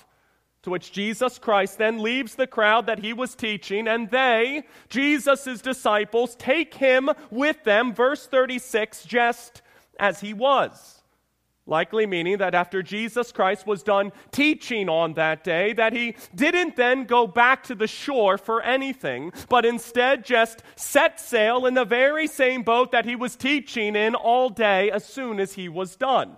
To 0.63 0.71
which 0.71 0.93
Jesus 0.93 1.39
Christ 1.39 1.79
then 1.79 2.03
leaves 2.03 2.35
the 2.35 2.47
crowd 2.47 2.87
that 2.87 2.99
he 2.99 3.15
was 3.15 3.35
teaching, 3.35 3.89
and 3.89 4.11
they, 4.11 4.65
Jesus' 4.91 5.63
disciples, 5.63 6.37
take 6.37 6.75
him 6.75 7.09
with 7.31 7.65
them, 7.65 7.95
verse 7.95 8.27
36, 8.27 9.05
just 9.05 9.63
as 9.99 10.21
he 10.21 10.35
was 10.35 11.00
likely 11.71 12.05
meaning 12.05 12.39
that 12.39 12.55
after 12.55 12.83
Jesus 12.83 13.33
Christ 13.33 13.67
was 13.67 13.83
done 13.83 14.13
teaching 14.33 14.89
on 14.89 15.15
that 15.15 15.45
day, 15.45 15.73
that 15.75 15.93
he 15.93 16.17
didn't 16.35 16.77
then 16.77 17.05
go 17.05 17.27
back 17.27 17.63
to 17.65 17.75
the 17.75 17.87
shore 17.87 18.37
for 18.37 18.61
anything, 18.63 19.33
but 19.49 19.65
instead 19.65 20.25
just 20.25 20.63
set 20.77 21.21
sail 21.21 21.67
in 21.67 21.75
the 21.75 21.85
very 21.85 22.27
same 22.27 22.63
boat 22.63 22.91
that 22.93 23.05
he 23.05 23.17
was 23.17 23.37
teaching 23.37 23.97
in 23.97 24.15
all 24.15 24.51
day 24.51 24.91
as 24.91 25.05
soon 25.05 25.39
as 25.39 25.55
he 25.55 25.69
was 25.69 25.97
done. 25.97 26.37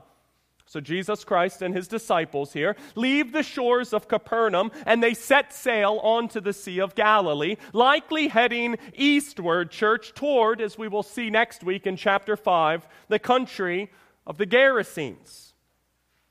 So 0.73 0.81
Jesus 0.81 1.23
Christ 1.23 1.61
and 1.61 1.75
his 1.75 1.87
disciples 1.87 2.55
here 2.55 2.77
leave 2.95 3.33
the 3.33 3.43
shores 3.43 3.93
of 3.93 4.09
Capernaum 4.09 4.73
and 4.87 5.03
they 5.03 5.13
set 5.13 5.53
sail 5.53 6.01
onto 6.03 6.41
the 6.41 6.55
Sea 6.55 6.81
of 6.81 6.95
Galilee, 6.95 7.57
likely 7.75 8.29
heading 8.29 8.79
eastward, 8.95 9.71
church, 9.71 10.15
toward, 10.15 10.63
as 10.63 10.79
we 10.79 10.89
will 10.89 11.03
see 11.03 11.29
next 11.29 11.63
week 11.63 11.87
in 11.87 11.97
chapter 11.97 12.39
5, 12.39 12.89
the 13.09 13.19
country 13.19 13.91
of 14.27 14.39
the 14.39 14.47
Gerasenes. 14.47 15.53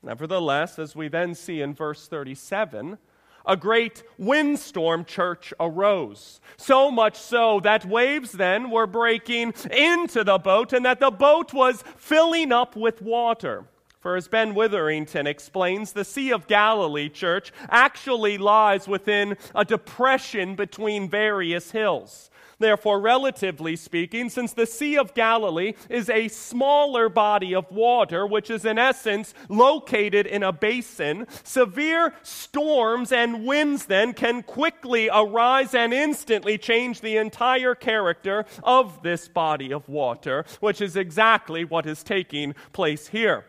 Nevertheless, 0.02 0.78
as 0.78 0.96
we 0.96 1.08
then 1.08 1.34
see 1.34 1.60
in 1.60 1.74
verse 1.74 2.08
37, 2.08 2.98
a 3.46 3.56
great 3.56 4.02
windstorm 4.18 5.04
church 5.04 5.52
arose. 5.58 6.40
So 6.56 6.90
much 6.90 7.16
so 7.16 7.60
that 7.60 7.84
waves 7.84 8.32
then 8.32 8.70
were 8.70 8.86
breaking 8.86 9.54
into 9.70 10.24
the 10.24 10.38
boat 10.38 10.72
and 10.72 10.84
that 10.84 11.00
the 11.00 11.10
boat 11.10 11.52
was 11.52 11.84
filling 11.96 12.52
up 12.52 12.76
with 12.76 13.02
water. 13.02 13.64
For 14.00 14.16
as 14.16 14.26
Ben 14.26 14.54
Witherington 14.56 15.28
explains, 15.28 15.92
the 15.92 16.04
Sea 16.04 16.32
of 16.32 16.48
Galilee 16.48 17.08
church 17.08 17.52
actually 17.68 18.36
lies 18.36 18.88
within 18.88 19.36
a 19.54 19.64
depression 19.64 20.56
between 20.56 21.08
various 21.08 21.70
hills. 21.70 22.28
Therefore, 22.62 23.00
relatively 23.00 23.74
speaking, 23.74 24.30
since 24.30 24.52
the 24.52 24.66
Sea 24.66 24.96
of 24.96 25.14
Galilee 25.14 25.74
is 25.90 26.08
a 26.08 26.28
smaller 26.28 27.08
body 27.08 27.56
of 27.56 27.68
water, 27.72 28.24
which 28.24 28.50
is 28.50 28.64
in 28.64 28.78
essence 28.78 29.34
located 29.48 30.26
in 30.26 30.44
a 30.44 30.52
basin, 30.52 31.26
severe 31.42 32.14
storms 32.22 33.10
and 33.10 33.44
winds 33.44 33.86
then 33.86 34.12
can 34.12 34.44
quickly 34.44 35.10
arise 35.12 35.74
and 35.74 35.92
instantly 35.92 36.56
change 36.56 37.00
the 37.00 37.16
entire 37.16 37.74
character 37.74 38.46
of 38.62 39.02
this 39.02 39.26
body 39.26 39.72
of 39.72 39.88
water, 39.88 40.44
which 40.60 40.80
is 40.80 40.94
exactly 40.94 41.64
what 41.64 41.84
is 41.84 42.04
taking 42.04 42.54
place 42.72 43.08
here 43.08 43.44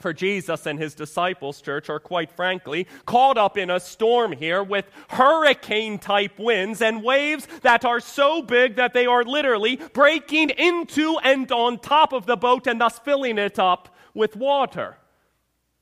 for 0.00 0.12
Jesus 0.12 0.66
and 0.66 0.78
his 0.78 0.94
disciples, 0.94 1.60
church, 1.60 1.88
are 1.88 2.00
quite 2.00 2.32
frankly 2.32 2.86
caught 3.06 3.38
up 3.38 3.56
in 3.56 3.70
a 3.70 3.80
storm 3.80 4.32
here 4.32 4.62
with 4.62 4.86
hurricane 5.08 5.98
type 5.98 6.38
winds 6.38 6.82
and 6.82 7.02
waves 7.02 7.46
that 7.62 7.84
are 7.84 8.00
so 8.00 8.42
big 8.42 8.76
that 8.76 8.92
they 8.92 9.06
are 9.06 9.24
literally 9.24 9.76
breaking 9.92 10.50
into 10.50 11.18
and 11.22 11.50
on 11.52 11.78
top 11.78 12.12
of 12.12 12.26
the 12.26 12.36
boat 12.36 12.66
and 12.66 12.80
thus 12.80 12.98
filling 12.98 13.38
it 13.38 13.58
up 13.58 13.94
with 14.14 14.36
water. 14.36 14.96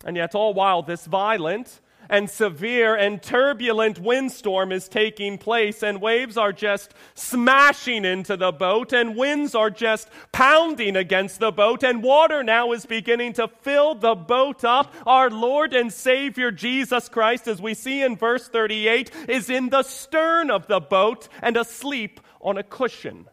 And 0.04 0.16
yet, 0.16 0.34
all 0.34 0.54
while 0.54 0.82
this 0.82 1.06
violent 1.06 1.80
and 2.08 2.28
severe 2.30 2.94
and 2.94 3.22
turbulent 3.22 3.98
windstorm 3.98 4.72
is 4.72 4.88
taking 4.88 5.38
place, 5.38 5.82
and 5.82 6.00
waves 6.00 6.36
are 6.36 6.52
just 6.52 6.94
smashing 7.14 8.04
into 8.04 8.36
the 8.36 8.52
boat, 8.52 8.92
and 8.92 9.16
winds 9.16 9.54
are 9.54 9.70
just 9.70 10.08
pounding 10.32 10.96
against 10.96 11.40
the 11.40 11.52
boat, 11.52 11.82
and 11.82 12.02
water 12.02 12.42
now 12.42 12.72
is 12.72 12.86
beginning 12.86 13.32
to 13.34 13.48
fill 13.48 13.94
the 13.94 14.14
boat 14.14 14.64
up. 14.64 14.94
Our 15.06 15.30
Lord 15.30 15.74
and 15.74 15.92
Savior 15.92 16.50
Jesus 16.50 17.08
Christ, 17.08 17.48
as 17.48 17.60
we 17.60 17.74
see 17.74 18.02
in 18.02 18.16
verse 18.16 18.48
38, 18.48 19.10
is 19.28 19.50
in 19.50 19.68
the 19.68 19.82
stern 19.82 20.50
of 20.50 20.66
the 20.66 20.80
boat 20.80 21.28
and 21.42 21.56
asleep 21.56 22.20
on 22.40 22.58
a 22.58 22.62
cushion 22.62 23.26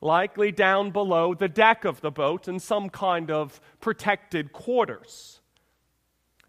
likely 0.00 0.52
down 0.52 0.90
below 0.90 1.34
the 1.34 1.48
deck 1.48 1.84
of 1.84 2.00
the 2.00 2.10
boat 2.10 2.48
in 2.48 2.60
some 2.60 2.88
kind 2.88 3.30
of 3.30 3.60
protected 3.80 4.52
quarters. 4.52 5.37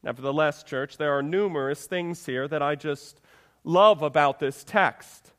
Nevertheless, 0.04 0.64
church, 0.64 0.98
there 0.98 1.18
are 1.18 1.24
numerous 1.24 1.86
things 1.86 2.26
here 2.26 2.48
that 2.48 2.62
I 2.62 2.76
just 2.76 3.20
love 3.64 4.02
about 4.02 4.40
this 4.40 4.64
text. 4.64 5.32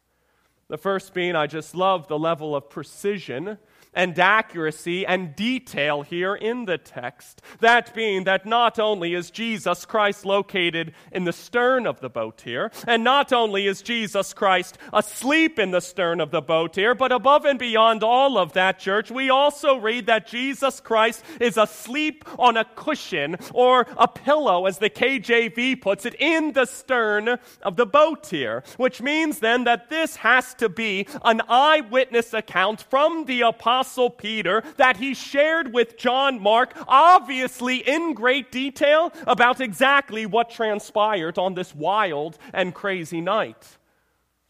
The 0.69 0.79
first 0.79 1.15
being, 1.15 1.35
I 1.35 1.47
just 1.47 1.75
love 1.75 2.09
the 2.09 2.19
level 2.19 2.55
of 2.55 2.71
precision 2.71 3.59
and 3.93 4.19
accuracy 4.19 5.05
and 5.05 5.35
detail 5.35 6.03
here 6.03 6.35
in 6.35 6.65
the 6.65 6.79
text. 6.79 7.43
That 7.61 7.95
being 7.95 8.25
that 8.25 8.47
not 8.47 8.79
only 8.79 9.15
is 9.15 9.31
Jesus 9.31 9.85
Christ 9.85 10.25
located 10.25 10.95
in 11.13 11.25
the 11.25 11.33
stern 11.33 11.87
of 11.87 12.01
the 12.01 12.09
boat 12.09 12.43
here, 12.45 12.71
and 12.87 13.03
not 13.03 13.33
only 13.33 13.67
is 13.67 13.83
Jesus 13.83 14.33
Christ 14.33 14.79
asleep 14.93 15.59
in 15.59 15.73
the 15.73 15.81
stern 15.81 16.21
of 16.21 16.31
the 16.31 16.41
boat 16.41 16.77
here, 16.77 16.95
but 16.95 17.13
above 17.13 17.45
and 17.45 17.59
beyond 17.59 18.03
all 18.05 18.39
of 18.39 18.53
that, 18.53 18.79
church, 18.79 19.11
we 19.11 19.29
also 19.29 19.77
read 19.77 20.07
that 20.07 20.27
Jesus 20.27 20.81
Christ 20.81 21.25
is 21.41 21.57
asleep 21.57 22.25
on 22.39 22.57
a 22.57 22.65
cushion 22.65 23.37
or 23.53 23.87
a 23.97 24.07
pillow, 24.07 24.67
as 24.67 24.79
the 24.79 24.91
KJV 24.91 25.81
puts 25.81 26.07
it, 26.07 26.15
in 26.19 26.53
the 26.53 26.67
stern 26.67 27.39
of 27.63 27.77
the 27.77 27.87
boat 27.87 28.27
here, 28.27 28.63
which 28.77 29.03
means 29.03 29.41
then 29.41 29.65
that 29.65 29.91
this 29.91 30.17
has 30.17 30.55
to 30.55 30.69
be 30.69 31.07
an 31.25 31.41
eyewitness 31.49 32.33
account 32.33 32.83
from 32.83 33.25
the 33.25 33.41
apostle 33.41 33.80
Apostle 33.81 34.11
Peter 34.11 34.63
that 34.77 34.99
he 34.99 35.15
shared 35.15 35.73
with 35.73 35.97
John 35.97 36.39
Mark, 36.39 36.75
obviously 36.87 37.79
in 37.79 38.13
great 38.13 38.53
detail, 38.53 39.11
about 39.27 39.59
exactly 39.59 40.27
what 40.27 40.51
transpired 40.51 41.39
on 41.39 41.55
this 41.55 41.75
wild 41.75 42.37
and 42.53 42.75
crazy 42.75 43.23
night. 43.23 43.79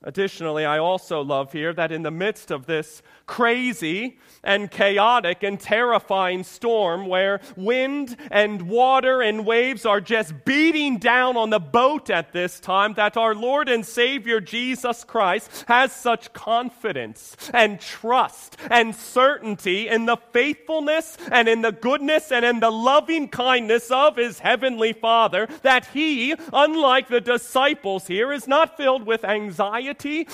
Additionally, 0.02 0.64
I 0.64 0.78
also 0.78 1.21
love 1.21 1.52
here 1.52 1.75
that 1.75 1.92
in 1.92 2.02
the 2.02 2.11
midst 2.11 2.50
of 2.50 2.64
this 2.64 3.02
crazy 3.26 4.19
and 4.42 4.71
chaotic 4.71 5.42
and 5.42 5.61
terrifying 5.61 6.42
storm 6.42 7.07
where 7.07 7.42
wind 7.54 8.16
and 8.30 8.62
water 8.62 9.21
and 9.21 9.45
waves 9.45 9.85
are 9.85 10.00
just 10.00 10.47
beating 10.47 10.97
down 10.97 11.37
on 11.37 11.50
the 11.50 11.61
boat 11.61 12.09
at 12.09 12.33
this 12.33 12.59
time, 12.61 12.95
that 12.95 13.19
our 13.19 13.35
Lord 13.35 13.69
and 13.69 13.85
Savior 13.85 14.40
Jesus 14.40 15.04
Christ 15.04 15.66
has 15.69 15.92
such 15.92 16.33
confidence 16.33 17.37
and 17.52 17.78
trust 17.78 18.57
and 18.71 18.97
certainty 18.97 19.87
in 19.87 20.07
the 20.07 20.16
faithfulness 20.33 21.19
and 21.30 21.47
in 21.47 21.61
the 21.61 21.73
goodness 21.73 22.33
and 22.33 22.47
in 22.47 22.61
the 22.61 22.73
loving 22.73 23.28
kindness 23.28 23.90
of 23.90 24.16
his 24.16 24.38
heavenly 24.38 24.95
Father 24.95 25.47
that 25.61 25.88
he, 25.88 26.35
unlike 26.54 27.09
the 27.09 27.21
disciples 27.21 28.07
here, 28.07 28.33
is 28.33 28.49
not 28.49 28.78
filled 28.78 29.04
with 29.04 29.25
anxiety 29.26 29.89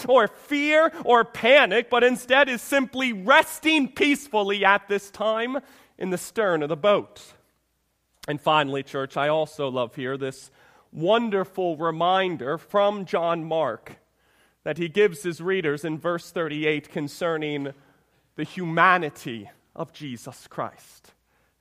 or 0.08 0.28
fear 0.28 0.92
or 1.04 1.25
panic, 1.25 1.90
but 1.90 2.04
instead 2.04 2.48
is 2.48 2.62
simply 2.62 3.12
resting 3.12 3.88
peacefully 3.88 4.64
at 4.64 4.88
this 4.88 5.10
time 5.10 5.58
in 5.98 6.10
the 6.10 6.18
stern 6.18 6.62
of 6.62 6.68
the 6.68 6.76
boat. 6.76 7.22
And 8.28 8.40
finally, 8.40 8.82
church, 8.82 9.16
I 9.16 9.28
also 9.28 9.68
love 9.68 9.94
here 9.94 10.16
this 10.16 10.50
wonderful 10.92 11.76
reminder 11.76 12.58
from 12.58 13.04
John 13.04 13.44
Mark 13.44 13.96
that 14.64 14.78
he 14.78 14.88
gives 14.88 15.22
his 15.22 15.40
readers 15.40 15.84
in 15.84 15.98
verse 15.98 16.30
38 16.30 16.88
concerning 16.90 17.72
the 18.34 18.44
humanity 18.44 19.50
of 19.75 19.92
Jesus 19.92 20.46
Christ. 20.48 21.12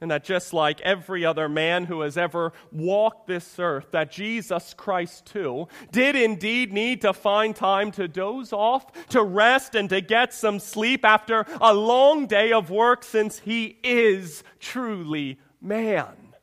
And 0.01 0.11
that 0.11 0.25
just 0.25 0.53
like 0.53 0.81
every 0.81 1.25
other 1.25 1.47
man 1.47 1.85
who 1.85 2.01
has 2.01 2.17
ever 2.17 2.51
walked 2.71 3.27
this 3.27 3.57
earth, 3.57 3.91
that 3.91 4.11
Jesus 4.11 4.73
Christ 4.73 5.25
too 5.25 5.69
did 5.91 6.17
indeed 6.17 6.73
need 6.73 7.01
to 7.01 7.13
find 7.13 7.55
time 7.55 7.91
to 7.91 8.07
doze 8.07 8.51
off, 8.51 8.85
to 9.09 9.23
rest, 9.23 9.73
and 9.73 9.89
to 9.89 10.01
get 10.01 10.33
some 10.33 10.59
sleep 10.59 11.05
after 11.05 11.45
a 11.61 11.73
long 11.73 12.27
day 12.27 12.51
of 12.51 12.69
work, 12.69 13.03
since 13.03 13.39
he 13.39 13.77
is 13.83 14.43
truly 14.59 15.39
man. 15.61 16.35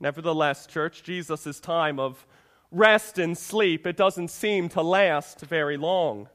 Nevertheless, 0.00 0.66
church, 0.66 1.02
Jesus' 1.02 1.60
time 1.60 2.00
of 2.00 2.26
rest 2.70 3.18
and 3.18 3.36
sleep, 3.36 3.86
it 3.86 3.96
doesn't 3.96 4.28
seem 4.28 4.70
to 4.70 4.82
last 4.82 5.40
very 5.42 5.76
long. 5.76 6.28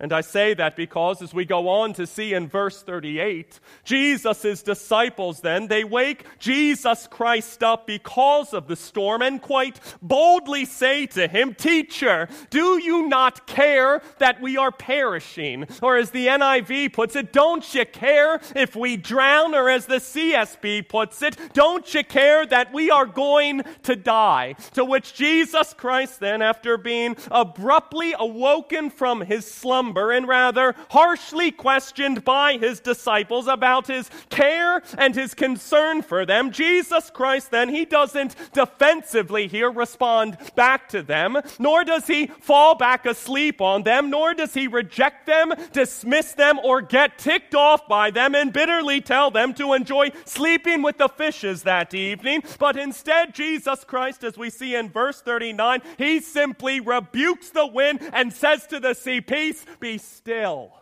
And 0.00 0.14
I 0.14 0.22
say 0.22 0.54
that 0.54 0.76
because 0.76 1.20
as 1.20 1.34
we 1.34 1.44
go 1.44 1.68
on 1.68 1.92
to 1.94 2.06
see 2.06 2.32
in 2.32 2.48
verse 2.48 2.82
38, 2.82 3.60
Jesus' 3.84 4.62
disciples 4.62 5.40
then, 5.40 5.66
they 5.66 5.84
wake 5.84 6.24
Jesus 6.38 7.06
Christ 7.06 7.62
up 7.62 7.86
because 7.86 8.54
of 8.54 8.66
the 8.66 8.76
storm 8.76 9.20
and 9.20 9.42
quite 9.42 9.78
boldly 10.00 10.64
say 10.64 11.04
to 11.08 11.28
him, 11.28 11.54
Teacher, 11.54 12.28
do 12.48 12.82
you 12.82 13.08
not 13.08 13.46
care 13.46 14.00
that 14.18 14.40
we 14.40 14.56
are 14.56 14.72
perishing? 14.72 15.66
Or 15.82 15.98
as 15.98 16.12
the 16.12 16.28
NIV 16.28 16.94
puts 16.94 17.14
it, 17.14 17.30
don't 17.30 17.74
you 17.74 17.84
care 17.84 18.40
if 18.56 18.74
we 18.74 18.96
drown? 18.96 19.54
Or 19.54 19.68
as 19.68 19.84
the 19.84 19.96
CSB 19.96 20.88
puts 20.88 21.20
it, 21.20 21.36
don't 21.52 21.92
you 21.92 22.04
care 22.04 22.46
that 22.46 22.72
we 22.72 22.90
are 22.90 23.04
going 23.04 23.64
to 23.82 23.96
die? 23.96 24.54
To 24.72 24.84
which 24.84 25.12
Jesus 25.12 25.74
Christ 25.74 26.20
then, 26.20 26.40
after 26.40 26.78
being 26.78 27.18
abruptly 27.30 28.14
awoken 28.18 28.88
from 28.88 29.20
his 29.20 29.44
slumber, 29.44 29.89
and 29.96 30.26
rather 30.26 30.74
harshly 30.90 31.50
questioned 31.50 32.24
by 32.24 32.54
his 32.54 32.80
disciples 32.80 33.46
about 33.46 33.86
his 33.86 34.10
care 34.28 34.82
and 34.96 35.14
his 35.14 35.34
concern 35.34 36.02
for 36.02 36.24
them, 36.24 36.50
Jesus 36.50 37.10
Christ 37.10 37.50
then, 37.50 37.68
he 37.68 37.84
doesn't 37.84 38.34
defensively 38.52 39.48
here 39.48 39.70
respond 39.70 40.38
back 40.54 40.88
to 40.90 41.02
them, 41.02 41.36
nor 41.58 41.84
does 41.84 42.06
he 42.06 42.26
fall 42.26 42.74
back 42.74 43.06
asleep 43.06 43.60
on 43.60 43.82
them, 43.82 44.10
nor 44.10 44.34
does 44.34 44.54
he 44.54 44.66
reject 44.66 45.26
them, 45.26 45.52
dismiss 45.72 46.32
them, 46.32 46.58
or 46.62 46.80
get 46.80 47.18
ticked 47.18 47.54
off 47.54 47.86
by 47.88 48.10
them 48.10 48.34
and 48.34 48.52
bitterly 48.52 49.00
tell 49.00 49.30
them 49.30 49.54
to 49.54 49.74
enjoy 49.74 50.10
sleeping 50.24 50.82
with 50.82 50.98
the 50.98 51.08
fishes 51.08 51.62
that 51.64 51.94
evening. 51.94 52.42
But 52.58 52.76
instead, 52.76 53.34
Jesus 53.34 53.84
Christ, 53.84 54.24
as 54.24 54.38
we 54.38 54.50
see 54.50 54.74
in 54.74 54.90
verse 54.90 55.20
39, 55.20 55.82
he 55.98 56.20
simply 56.20 56.80
rebukes 56.80 57.50
the 57.50 57.66
wind 57.66 58.00
and 58.12 58.32
says 58.32 58.66
to 58.68 58.80
the 58.80 58.94
sea, 58.94 59.20
Peace, 59.20 59.64
be 59.80 59.98
still. 59.98 60.74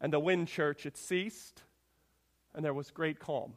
And 0.00 0.12
the 0.12 0.20
wind 0.20 0.48
church, 0.48 0.84
it 0.84 0.96
ceased, 0.96 1.62
and 2.54 2.64
there 2.64 2.74
was 2.74 2.90
great 2.90 3.18
calm. 3.18 3.54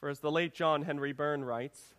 For 0.00 0.08
as 0.08 0.20
the 0.20 0.32
late 0.32 0.54
John 0.54 0.82
Henry 0.82 1.12
Byrne 1.12 1.44
writes, 1.44 1.94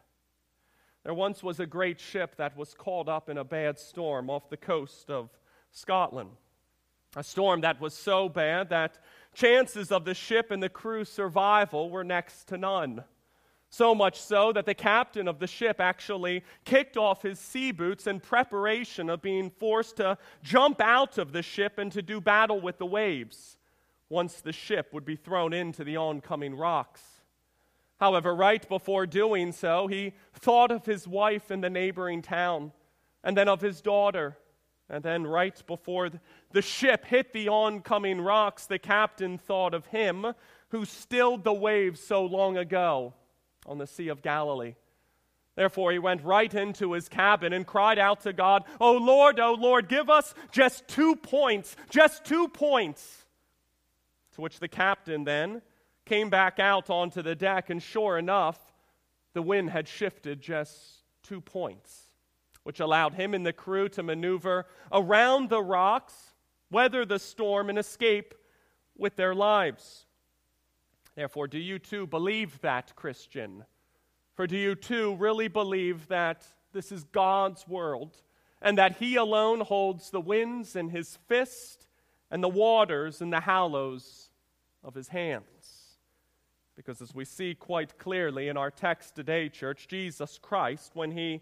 there 1.04 1.14
once 1.14 1.44
was 1.44 1.60
a 1.60 1.66
great 1.66 2.00
ship 2.00 2.36
that 2.38 2.56
was 2.58 2.74
called 2.74 3.10
up 3.10 3.30
in 3.30 3.38
a 3.38 3.44
bad 3.44 3.78
storm 3.78 4.30
off 4.30 4.50
the 4.50 4.58
coast 4.58 5.10
of 5.10 5.30
Scotland. 5.72 6.32
A 7.16 7.24
storm 7.24 7.62
that 7.62 7.80
was 7.80 7.94
so 7.94 8.28
bad 8.28 8.70
that 8.70 8.98
chances 9.34 9.92
of 9.92 10.06
the 10.06 10.14
ship 10.14 10.50
and 10.50 10.64
the 10.64 10.70
crew's 10.70 11.10
survival 11.10 11.90
were 11.90 12.04
next 12.04 12.48
to 12.48 12.58
none. 12.58 13.04
So 13.74 13.96
much 13.96 14.22
so 14.22 14.54
that 14.54 14.68
the 14.68 14.76
captain 14.76 15.28
of 15.28 15.40
the 15.40 15.48
ship 15.48 15.82
actually 15.82 16.44
kicked 16.64 16.96
off 16.96 17.24
his 17.24 17.40
sea 17.40 17.72
boots 17.72 18.06
in 18.06 18.20
preparation 18.20 19.10
of 19.10 19.24
being 19.24 19.50
forced 19.50 19.96
to 19.96 20.20
jump 20.44 20.80
out 20.80 21.18
of 21.18 21.32
the 21.32 21.42
ship 21.42 21.80
and 21.80 21.92
to 21.94 22.04
do 22.04 22.22
battle 22.22 22.62
with 22.62 22.78
the 22.78 22.86
waves 22.86 23.58
once 24.10 24.42
the 24.42 24.52
ship 24.52 24.94
would 24.94 25.06
be 25.06 25.16
thrown 25.16 25.54
into 25.54 25.84
the 25.84 25.98
oncoming 25.98 26.54
rocks. 26.54 27.02
However, 28.00 28.36
right 28.36 28.70
before 28.70 29.08
doing 29.08 29.52
so, 29.52 29.88
he 29.88 30.14
thought 30.36 30.70
of 30.70 30.86
his 30.86 31.08
wife 31.08 31.50
in 31.50 31.62
the 31.62 31.70
neighboring 31.72 32.22
town, 32.22 32.74
and 33.24 33.36
then 33.36 33.50
of 33.50 33.60
his 33.60 33.82
daughter. 33.82 34.38
And 34.88 35.04
then, 35.04 35.26
right 35.26 35.60
before 35.66 36.12
the 36.52 36.62
ship 36.62 37.06
hit 37.06 37.34
the 37.34 37.50
oncoming 37.50 38.22
rocks, 38.22 38.68
the 38.68 38.78
captain 38.78 39.40
thought 39.40 39.74
of 39.74 39.88
him 39.88 40.28
who 40.70 40.86
stilled 40.86 41.44
the 41.44 41.54
waves 41.54 42.00
so 42.00 42.24
long 42.24 42.56
ago 42.56 43.16
on 43.66 43.78
the 43.78 43.88
Sea 43.88 44.10
of 44.10 44.22
Galilee. 44.22 44.76
Therefore, 45.56 45.92
he 45.92 46.00
went 46.00 46.24
right 46.24 46.52
into 46.54 46.94
his 46.94 47.08
cabin 47.08 47.54
and 47.54 47.68
cried 47.68 48.00
out 48.00 48.22
to 48.22 48.34
God, 48.34 48.64
Oh 48.82 48.94
Lord, 48.94 49.40
oh 49.40 49.54
Lord, 49.54 49.88
give 49.88 50.10
us 50.10 50.34
just 50.52 50.88
two 50.88 51.16
points, 51.16 51.76
just 51.90 52.26
two 52.26 52.48
points. 52.48 53.26
To 54.34 54.42
which 54.42 54.60
the 54.60 54.68
captain 54.68 55.26
then 55.26 55.62
came 56.06 56.30
back 56.30 56.60
out 56.60 56.90
onto 56.90 57.22
the 57.22 57.36
deck, 57.36 57.70
and 57.70 57.82
sure 57.82 58.18
enough, 58.18 58.74
the 59.34 59.44
wind 59.44 59.70
had 59.70 59.88
shifted 59.88 60.42
just 60.42 61.04
two 61.22 61.40
points, 61.40 62.10
which 62.64 62.80
allowed 62.80 63.14
him 63.14 63.34
and 63.34 63.46
the 63.46 63.54
crew 63.54 63.88
to 63.90 64.04
maneuver 64.04 64.66
around 64.92 65.50
the 65.50 65.62
rocks, 65.62 66.34
weather 66.72 67.06
the 67.06 67.20
storm, 67.20 67.70
and 67.70 67.78
escape 67.78 68.34
with 68.98 69.16
their 69.16 69.36
lives. 69.36 70.03
Therefore, 71.16 71.48
do 71.48 71.60
you 71.60 71.80
too 71.80 72.08
believe 72.08 72.60
that, 72.62 72.96
Christian? 72.96 73.66
For 74.36 74.48
do 74.48 74.58
you 74.58 74.76
too 74.76 75.16
really 75.16 75.48
believe 75.48 76.08
that 76.08 76.46
this 76.72 76.92
is 76.92 77.04
God's 77.04 77.68
world 77.68 78.18
and 78.62 78.78
that 78.78 78.98
He 78.98 79.16
alone 79.16 79.62
holds 79.62 80.10
the 80.10 80.22
winds 80.22 80.76
in 80.76 80.90
His 80.90 81.18
fist 81.28 81.88
and 82.32 82.44
the 82.44 82.50
waters 82.50 83.22
in 83.22 83.30
the 83.30 83.42
hollows 83.42 84.30
of 84.84 84.96
His 84.96 85.10
hands? 85.10 85.98
Because 86.76 87.00
as 87.02 87.14
we 87.14 87.26
see 87.26 87.54
quite 87.54 88.00
clearly 88.00 88.48
in 88.48 88.58
our 88.58 88.72
text 88.72 89.14
today, 89.14 89.50
church, 89.50 89.88
Jesus 89.88 90.40
Christ, 90.42 90.96
when 90.96 91.12
He 91.12 91.42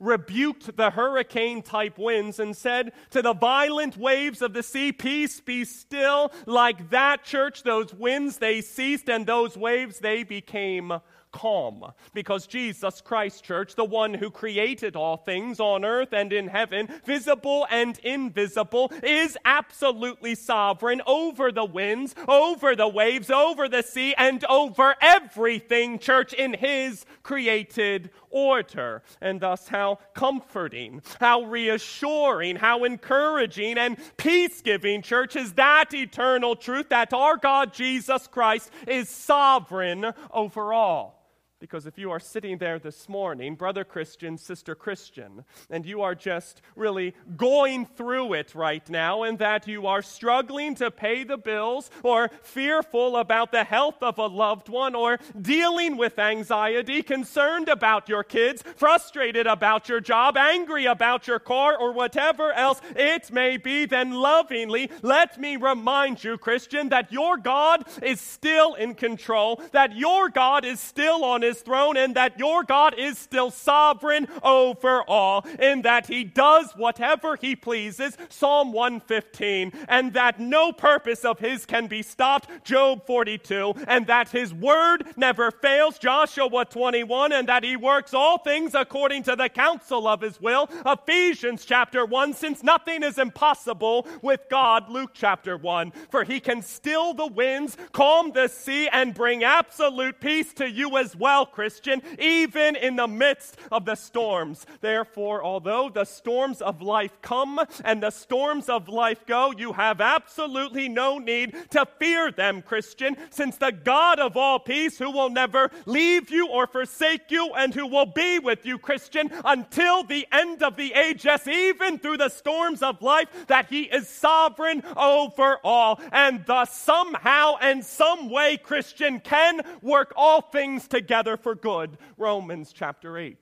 rebuked 0.00 0.76
the 0.76 0.90
hurricane 0.90 1.62
type 1.62 1.98
winds 1.98 2.40
and 2.40 2.56
said 2.56 2.92
to 3.10 3.22
the 3.22 3.34
violent 3.34 3.96
waves 3.96 4.42
of 4.42 4.54
the 4.54 4.62
sea, 4.62 4.90
Peace, 4.90 5.40
be 5.40 5.64
still. 5.64 6.32
Like 6.46 6.90
that, 6.90 7.22
church, 7.22 7.62
those 7.62 7.94
winds, 7.94 8.38
they 8.38 8.62
ceased, 8.62 9.08
and 9.08 9.26
those 9.26 9.56
waves, 9.56 10.00
they 10.00 10.24
became 10.24 10.94
calm. 11.32 11.92
Because 12.12 12.46
Jesus 12.46 13.00
Christ, 13.00 13.44
church, 13.44 13.74
the 13.74 13.84
one 13.84 14.14
who 14.14 14.30
created 14.30 14.96
all 14.96 15.16
things 15.16 15.60
on 15.60 15.84
earth 15.84 16.12
and 16.12 16.32
in 16.32 16.48
heaven, 16.48 16.88
visible 17.04 17.66
and 17.70 17.98
invisible, 18.00 18.92
is 19.02 19.36
absolutely 19.44 20.34
sovereign 20.34 21.02
over 21.06 21.52
the 21.52 21.64
winds, 21.64 22.14
over 22.28 22.74
the 22.74 22.88
waves, 22.88 23.30
over 23.30 23.68
the 23.68 23.82
sea, 23.82 24.14
and 24.16 24.44
over 24.44 24.94
everything, 25.00 25.98
church, 25.98 26.32
in 26.32 26.54
his 26.54 27.04
created 27.22 28.10
order. 28.30 29.02
And 29.20 29.40
thus, 29.40 29.68
how 29.68 29.98
comforting, 30.14 31.02
how 31.20 31.42
reassuring, 31.42 32.56
how 32.56 32.84
encouraging, 32.84 33.78
and 33.78 33.96
peace 34.16 34.62
giving, 34.62 35.02
church, 35.02 35.36
is 35.36 35.52
that 35.54 35.92
eternal 35.94 36.56
truth 36.56 36.88
that 36.90 37.12
our 37.12 37.36
God 37.36 37.72
Jesus 37.72 38.26
Christ 38.26 38.70
is 38.86 39.08
sovereign 39.08 40.12
over 40.32 40.72
all. 40.72 41.19
Because 41.60 41.84
if 41.84 41.98
you 41.98 42.10
are 42.10 42.18
sitting 42.18 42.56
there 42.56 42.78
this 42.78 43.06
morning, 43.06 43.54
brother 43.54 43.84
Christian, 43.84 44.38
sister 44.38 44.74
Christian, 44.74 45.44
and 45.68 45.84
you 45.84 46.00
are 46.00 46.14
just 46.14 46.62
really 46.74 47.14
going 47.36 47.84
through 47.84 48.32
it 48.32 48.54
right 48.54 48.88
now, 48.88 49.24
and 49.24 49.38
that 49.40 49.68
you 49.68 49.86
are 49.86 50.00
struggling 50.00 50.74
to 50.76 50.90
pay 50.90 51.22
the 51.22 51.36
bills, 51.36 51.90
or 52.02 52.30
fearful 52.42 53.18
about 53.18 53.52
the 53.52 53.64
health 53.64 54.02
of 54.02 54.16
a 54.16 54.26
loved 54.26 54.70
one, 54.70 54.94
or 54.94 55.18
dealing 55.38 55.98
with 55.98 56.18
anxiety, 56.18 57.02
concerned 57.02 57.68
about 57.68 58.08
your 58.08 58.24
kids, 58.24 58.64
frustrated 58.76 59.46
about 59.46 59.86
your 59.86 60.00
job, 60.00 60.38
angry 60.38 60.86
about 60.86 61.26
your 61.26 61.38
car, 61.38 61.76
or 61.76 61.92
whatever 61.92 62.52
else 62.54 62.80
it 62.96 63.30
may 63.30 63.58
be, 63.58 63.84
then 63.84 64.12
lovingly 64.12 64.90
let 65.02 65.38
me 65.38 65.56
remind 65.56 66.24
you, 66.24 66.38
Christian, 66.38 66.88
that 66.88 67.12
your 67.12 67.36
God 67.36 67.84
is 68.02 68.18
still 68.18 68.72
in 68.74 68.94
control, 68.94 69.60
that 69.72 69.94
your 69.94 70.30
God 70.30 70.64
is 70.64 70.80
still 70.80 71.22
on 71.22 71.42
his 71.42 71.49
his 71.50 71.62
throne 71.62 71.96
and 71.96 72.14
that 72.14 72.38
your 72.38 72.62
God 72.62 72.94
is 72.96 73.18
still 73.18 73.50
sovereign 73.50 74.28
over 74.42 75.02
all, 75.08 75.44
in 75.58 75.82
that 75.82 76.06
he 76.06 76.22
does 76.22 76.72
whatever 76.76 77.36
he 77.36 77.56
pleases, 77.56 78.16
Psalm 78.28 78.72
115, 78.72 79.72
and 79.88 80.12
that 80.12 80.38
no 80.38 80.72
purpose 80.72 81.24
of 81.24 81.38
his 81.40 81.66
can 81.66 81.88
be 81.88 82.02
stopped, 82.02 82.48
Job 82.64 83.04
42, 83.06 83.74
and 83.88 84.06
that 84.06 84.28
his 84.28 84.54
word 84.54 85.06
never 85.16 85.50
fails, 85.50 85.98
Joshua 85.98 86.64
21, 86.64 87.32
and 87.32 87.48
that 87.48 87.64
he 87.64 87.76
works 87.76 88.14
all 88.14 88.38
things 88.38 88.74
according 88.74 89.24
to 89.24 89.34
the 89.34 89.48
counsel 89.48 90.06
of 90.06 90.20
his 90.20 90.40
will, 90.40 90.68
Ephesians 90.86 91.64
chapter 91.64 92.04
1, 92.04 92.34
since 92.34 92.62
nothing 92.62 93.02
is 93.02 93.18
impossible 93.18 94.06
with 94.22 94.40
God, 94.50 94.88
Luke 94.88 95.10
chapter 95.14 95.56
1, 95.56 95.92
for 96.10 96.22
he 96.22 96.38
can 96.38 96.62
still 96.62 97.12
the 97.12 97.26
winds, 97.26 97.76
calm 97.92 98.30
the 98.32 98.46
sea, 98.46 98.88
and 98.92 99.14
bring 99.14 99.42
absolute 99.42 100.20
peace 100.20 100.52
to 100.54 100.70
you 100.70 100.96
as 100.96 101.16
well 101.16 101.39
well, 101.40 101.46
Christian, 101.46 102.02
even 102.18 102.76
in 102.76 102.96
the 102.96 103.08
midst 103.08 103.56
of 103.72 103.86
the 103.86 103.94
storms. 103.94 104.66
Therefore, 104.82 105.42
although 105.42 105.88
the 105.88 106.04
storms 106.04 106.60
of 106.60 106.82
life 106.82 107.16
come 107.22 107.58
and 107.82 108.02
the 108.02 108.10
storms 108.10 108.68
of 108.68 108.90
life 108.90 109.24
go, 109.24 109.50
you 109.56 109.72
have 109.72 110.02
absolutely 110.02 110.86
no 110.90 111.16
need 111.16 111.56
to 111.70 111.86
fear 111.98 112.30
them, 112.30 112.60
Christian, 112.60 113.16
since 113.30 113.56
the 113.56 113.72
God 113.72 114.20
of 114.20 114.36
all 114.36 114.58
peace, 114.58 114.98
who 114.98 115.10
will 115.10 115.30
never 115.30 115.70
leave 115.86 116.30
you 116.30 116.46
or 116.46 116.66
forsake 116.66 117.30
you 117.30 117.54
and 117.54 117.74
who 117.74 117.86
will 117.86 118.04
be 118.04 118.38
with 118.38 118.66
you, 118.66 118.76
Christian, 118.76 119.30
until 119.42 120.02
the 120.02 120.26
end 120.30 120.62
of 120.62 120.76
the 120.76 120.92
age, 120.92 121.24
yes, 121.24 121.48
even 121.48 121.98
through 121.98 122.18
the 122.18 122.28
storms 122.28 122.82
of 122.82 123.00
life, 123.00 123.28
that 123.46 123.70
He 123.70 123.84
is 123.84 124.06
sovereign 124.10 124.82
over 124.94 125.56
all. 125.64 125.98
And 126.12 126.44
thus, 126.44 126.76
somehow 126.76 127.56
and 127.62 127.82
some 127.82 128.28
way, 128.28 128.58
Christian 128.58 129.20
can 129.20 129.62
work 129.80 130.12
all 130.16 130.42
things 130.42 130.86
together 131.30 131.42
for 131.42 131.54
good. 131.54 131.98
Romans 132.16 132.72
chapter 132.72 133.16
8. 133.16 133.36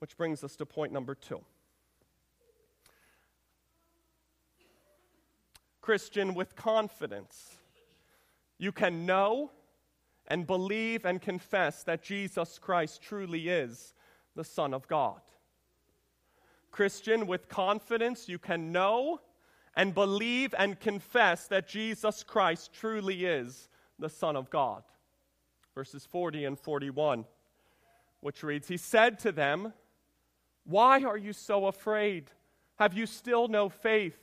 Which 0.00 0.16
brings 0.16 0.44
us 0.44 0.56
to 0.56 0.66
point 0.66 0.92
number 0.92 1.14
two. 1.14 1.40
Christian, 5.80 6.34
with 6.34 6.54
confidence, 6.54 7.56
you 8.58 8.72
can 8.72 9.06
know 9.06 9.50
and 10.26 10.46
believe 10.46 11.06
and 11.06 11.20
confess 11.22 11.82
that 11.84 12.02
Jesus 12.02 12.58
Christ 12.58 13.00
truly 13.00 13.48
is 13.48 13.94
the 14.36 14.44
Son 14.44 14.74
of 14.74 14.86
God. 14.86 15.20
Christian, 16.70 17.26
with 17.26 17.48
confidence, 17.48 18.28
you 18.28 18.38
can 18.38 18.70
know 18.70 19.20
and 19.78 19.94
believe 19.94 20.56
and 20.58 20.80
confess 20.80 21.46
that 21.46 21.68
Jesus 21.68 22.24
Christ 22.24 22.72
truly 22.72 23.24
is 23.24 23.68
the 23.96 24.08
Son 24.08 24.34
of 24.34 24.50
God. 24.50 24.82
Verses 25.72 26.04
40 26.04 26.46
and 26.46 26.58
41, 26.58 27.24
which 28.20 28.42
reads 28.42 28.66
He 28.66 28.76
said 28.76 29.20
to 29.20 29.30
them, 29.30 29.72
Why 30.64 31.04
are 31.04 31.16
you 31.16 31.32
so 31.32 31.66
afraid? 31.66 32.32
Have 32.80 32.92
you 32.92 33.06
still 33.06 33.46
no 33.46 33.68
faith? 33.68 34.18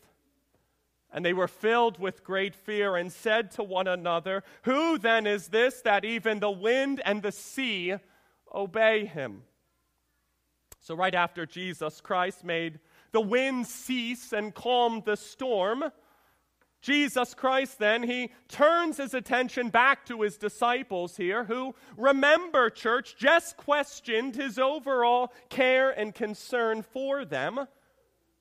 And 1.10 1.24
they 1.24 1.32
were 1.32 1.48
filled 1.48 2.00
with 2.00 2.26
great 2.26 2.54
fear 2.54 2.98
and 2.98 3.10
said 3.10 3.52
to 3.52 3.64
one 3.64 3.88
another, 3.88 4.44
Who 4.64 4.98
then 4.98 5.26
is 5.26 5.48
this 5.48 5.80
that 5.84 6.04
even 6.04 6.42
the 6.42 6.52
wind 6.52 7.02
and 7.06 7.24
the 7.24 7.32
sea 7.32 7.96
obey 8.54 9.06
him? 9.06 9.44
So, 10.82 10.96
right 10.96 11.16
after 11.16 11.46
Jesus 11.46 12.02
Christ 12.02 12.44
made 12.44 12.80
the 13.16 13.22
wind 13.22 13.66
cease 13.66 14.34
and 14.34 14.54
calmed 14.54 15.06
the 15.06 15.16
storm, 15.16 15.86
Jesus 16.82 17.34
Christ 17.34 17.80
then, 17.80 18.04
he 18.04 18.30
turns 18.50 18.98
his 18.98 19.14
attention 19.14 19.70
back 19.70 20.06
to 20.08 20.22
his 20.22 20.36
disciples 20.36 21.16
here, 21.16 21.46
who, 21.46 21.76
remember, 21.96 22.70
church, 22.70 23.16
just 23.18 23.56
questioned 23.56 24.36
his 24.36 24.60
overall 24.60 25.32
care 25.48 25.92
and 25.92 26.14
concern 26.14 26.82
for 26.82 27.24
them. 27.24 27.68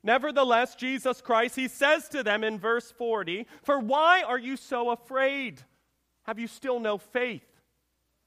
Nevertheless, 0.02 0.74
Jesus 0.74 1.20
Christ, 1.20 1.54
he 1.54 1.68
says 1.68 2.08
to 2.08 2.24
them 2.24 2.42
in 2.42 2.58
verse 2.58 2.90
40, 2.90 3.46
For 3.62 3.78
why 3.78 4.22
are 4.22 4.40
you 4.40 4.56
so 4.56 4.90
afraid? 4.90 5.62
Have 6.24 6.40
you 6.40 6.48
still 6.48 6.80
no 6.80 6.98
faith? 6.98 7.46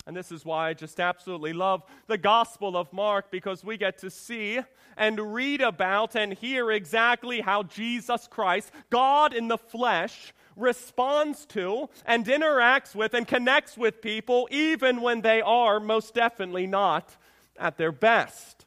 And 0.07 0.15
this 0.15 0.31
is 0.31 0.45
why 0.45 0.69
I 0.69 0.73
just 0.73 1.01
absolutely 1.01 1.51
love 1.51 1.83
the 2.07 2.17
Gospel 2.17 2.77
of 2.77 2.93
Mark 2.93 3.29
because 3.29 3.65
we 3.65 3.75
get 3.75 3.97
to 3.97 4.09
see 4.09 4.61
and 4.95 5.33
read 5.33 5.59
about 5.59 6.15
and 6.15 6.33
hear 6.33 6.71
exactly 6.71 7.41
how 7.41 7.63
Jesus 7.63 8.25
Christ, 8.25 8.71
God 8.89 9.33
in 9.33 9.49
the 9.49 9.57
flesh, 9.57 10.33
responds 10.55 11.45
to 11.47 11.89
and 12.05 12.25
interacts 12.25 12.95
with 12.95 13.13
and 13.13 13.27
connects 13.27 13.77
with 13.77 14.01
people 14.01 14.47
even 14.49 15.01
when 15.01 15.19
they 15.19 15.41
are 15.41 15.77
most 15.81 16.13
definitely 16.13 16.67
not 16.67 17.17
at 17.59 17.77
their 17.77 17.91
best. 17.91 18.65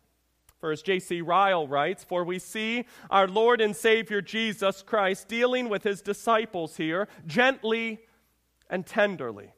For 0.59 0.72
as 0.72 0.83
J.C. 0.83 1.22
Ryle 1.22 1.66
writes, 1.66 2.05
For 2.05 2.22
we 2.22 2.38
see 2.38 2.85
our 3.09 3.26
Lord 3.26 3.62
and 3.62 3.74
Savior 3.74 4.20
Jesus 4.20 4.83
Christ 4.83 5.26
dealing 5.26 5.70
with 5.70 5.85
his 5.85 6.03
disciples 6.03 6.76
here 6.76 7.09
gently 7.26 8.00
and 8.68 8.87
tenderly. 8.87 9.53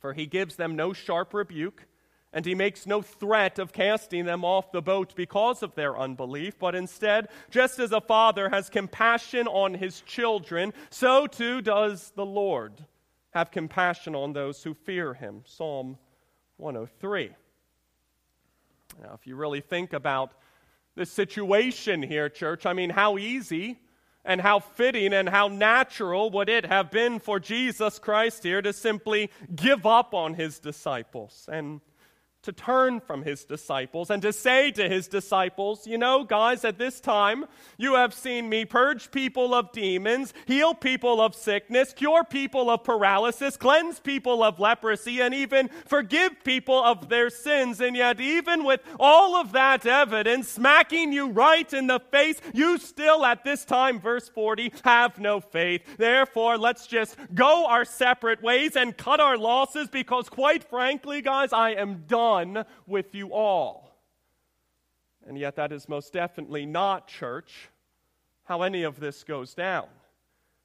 For 0.00 0.14
he 0.14 0.26
gives 0.26 0.56
them 0.56 0.74
no 0.74 0.92
sharp 0.92 1.32
rebuke, 1.34 1.86
and 2.32 2.46
he 2.46 2.54
makes 2.54 2.86
no 2.86 3.02
threat 3.02 3.58
of 3.58 3.72
casting 3.72 4.24
them 4.24 4.44
off 4.44 4.72
the 4.72 4.82
boat 4.82 5.14
because 5.14 5.62
of 5.62 5.74
their 5.74 5.98
unbelief, 5.98 6.58
but 6.58 6.74
instead, 6.74 7.28
just 7.50 7.78
as 7.78 7.92
a 7.92 8.00
father 8.00 8.48
has 8.48 8.70
compassion 8.70 9.46
on 9.46 9.74
his 9.74 10.00
children, 10.02 10.72
so 10.90 11.26
too 11.26 11.60
does 11.60 12.12
the 12.16 12.24
Lord 12.24 12.84
have 13.30 13.50
compassion 13.50 14.14
on 14.14 14.32
those 14.32 14.62
who 14.62 14.74
fear 14.74 15.14
him. 15.14 15.42
Psalm 15.44 15.98
103. 16.56 17.30
Now, 19.02 19.12
if 19.14 19.26
you 19.26 19.36
really 19.36 19.60
think 19.60 19.92
about 19.92 20.32
the 20.94 21.06
situation 21.06 22.02
here, 22.02 22.28
church, 22.28 22.66
I 22.66 22.72
mean, 22.72 22.90
how 22.90 23.18
easy 23.18 23.78
and 24.30 24.40
how 24.40 24.60
fitting 24.60 25.12
and 25.12 25.28
how 25.28 25.48
natural 25.48 26.30
would 26.30 26.48
it 26.48 26.64
have 26.64 26.88
been 26.88 27.18
for 27.18 27.40
Jesus 27.40 27.98
Christ 27.98 28.44
here 28.44 28.62
to 28.62 28.72
simply 28.72 29.28
give 29.56 29.84
up 29.84 30.14
on 30.14 30.34
his 30.34 30.60
disciples. 30.60 31.48
And 31.50 31.80
to 32.42 32.52
turn 32.52 33.00
from 33.00 33.22
his 33.22 33.44
disciples 33.44 34.10
and 34.10 34.22
to 34.22 34.32
say 34.32 34.70
to 34.70 34.88
his 34.88 35.08
disciples, 35.08 35.86
You 35.86 35.98
know, 35.98 36.24
guys, 36.24 36.64
at 36.64 36.78
this 36.78 36.98
time, 37.00 37.44
you 37.76 37.94
have 37.94 38.14
seen 38.14 38.48
me 38.48 38.64
purge 38.64 39.10
people 39.10 39.54
of 39.54 39.72
demons, 39.72 40.32
heal 40.46 40.74
people 40.74 41.20
of 41.20 41.34
sickness, 41.34 41.92
cure 41.92 42.24
people 42.24 42.70
of 42.70 42.82
paralysis, 42.82 43.56
cleanse 43.56 44.00
people 44.00 44.42
of 44.42 44.58
leprosy, 44.58 45.20
and 45.20 45.34
even 45.34 45.68
forgive 45.86 46.42
people 46.42 46.82
of 46.82 47.10
their 47.10 47.28
sins. 47.28 47.80
And 47.80 47.94
yet, 47.94 48.20
even 48.20 48.64
with 48.64 48.80
all 48.98 49.36
of 49.36 49.52
that 49.52 49.84
evidence 49.84 50.48
smacking 50.48 51.12
you 51.12 51.28
right 51.28 51.70
in 51.72 51.88
the 51.88 52.00
face, 52.00 52.40
you 52.54 52.78
still, 52.78 53.24
at 53.26 53.44
this 53.44 53.66
time, 53.66 54.00
verse 54.00 54.28
40, 54.30 54.72
have 54.84 55.18
no 55.18 55.40
faith. 55.40 55.82
Therefore, 55.98 56.56
let's 56.56 56.86
just 56.86 57.16
go 57.34 57.66
our 57.66 57.84
separate 57.84 58.42
ways 58.42 58.76
and 58.76 58.96
cut 58.96 59.20
our 59.20 59.36
losses 59.36 59.88
because, 59.88 60.30
quite 60.30 60.64
frankly, 60.64 61.20
guys, 61.20 61.52
I 61.52 61.72
am 61.72 62.04
done 62.06 62.29
done 62.30 62.64
with 62.86 63.14
you 63.14 63.32
all. 63.32 63.96
And 65.26 65.38
yet, 65.38 65.56
that 65.56 65.72
is 65.72 65.88
most 65.88 66.12
definitely 66.12 66.64
not, 66.66 67.06
church, 67.06 67.68
how 68.44 68.62
any 68.62 68.84
of 68.84 68.98
this 69.00 69.22
goes 69.22 69.54
down. 69.54 69.86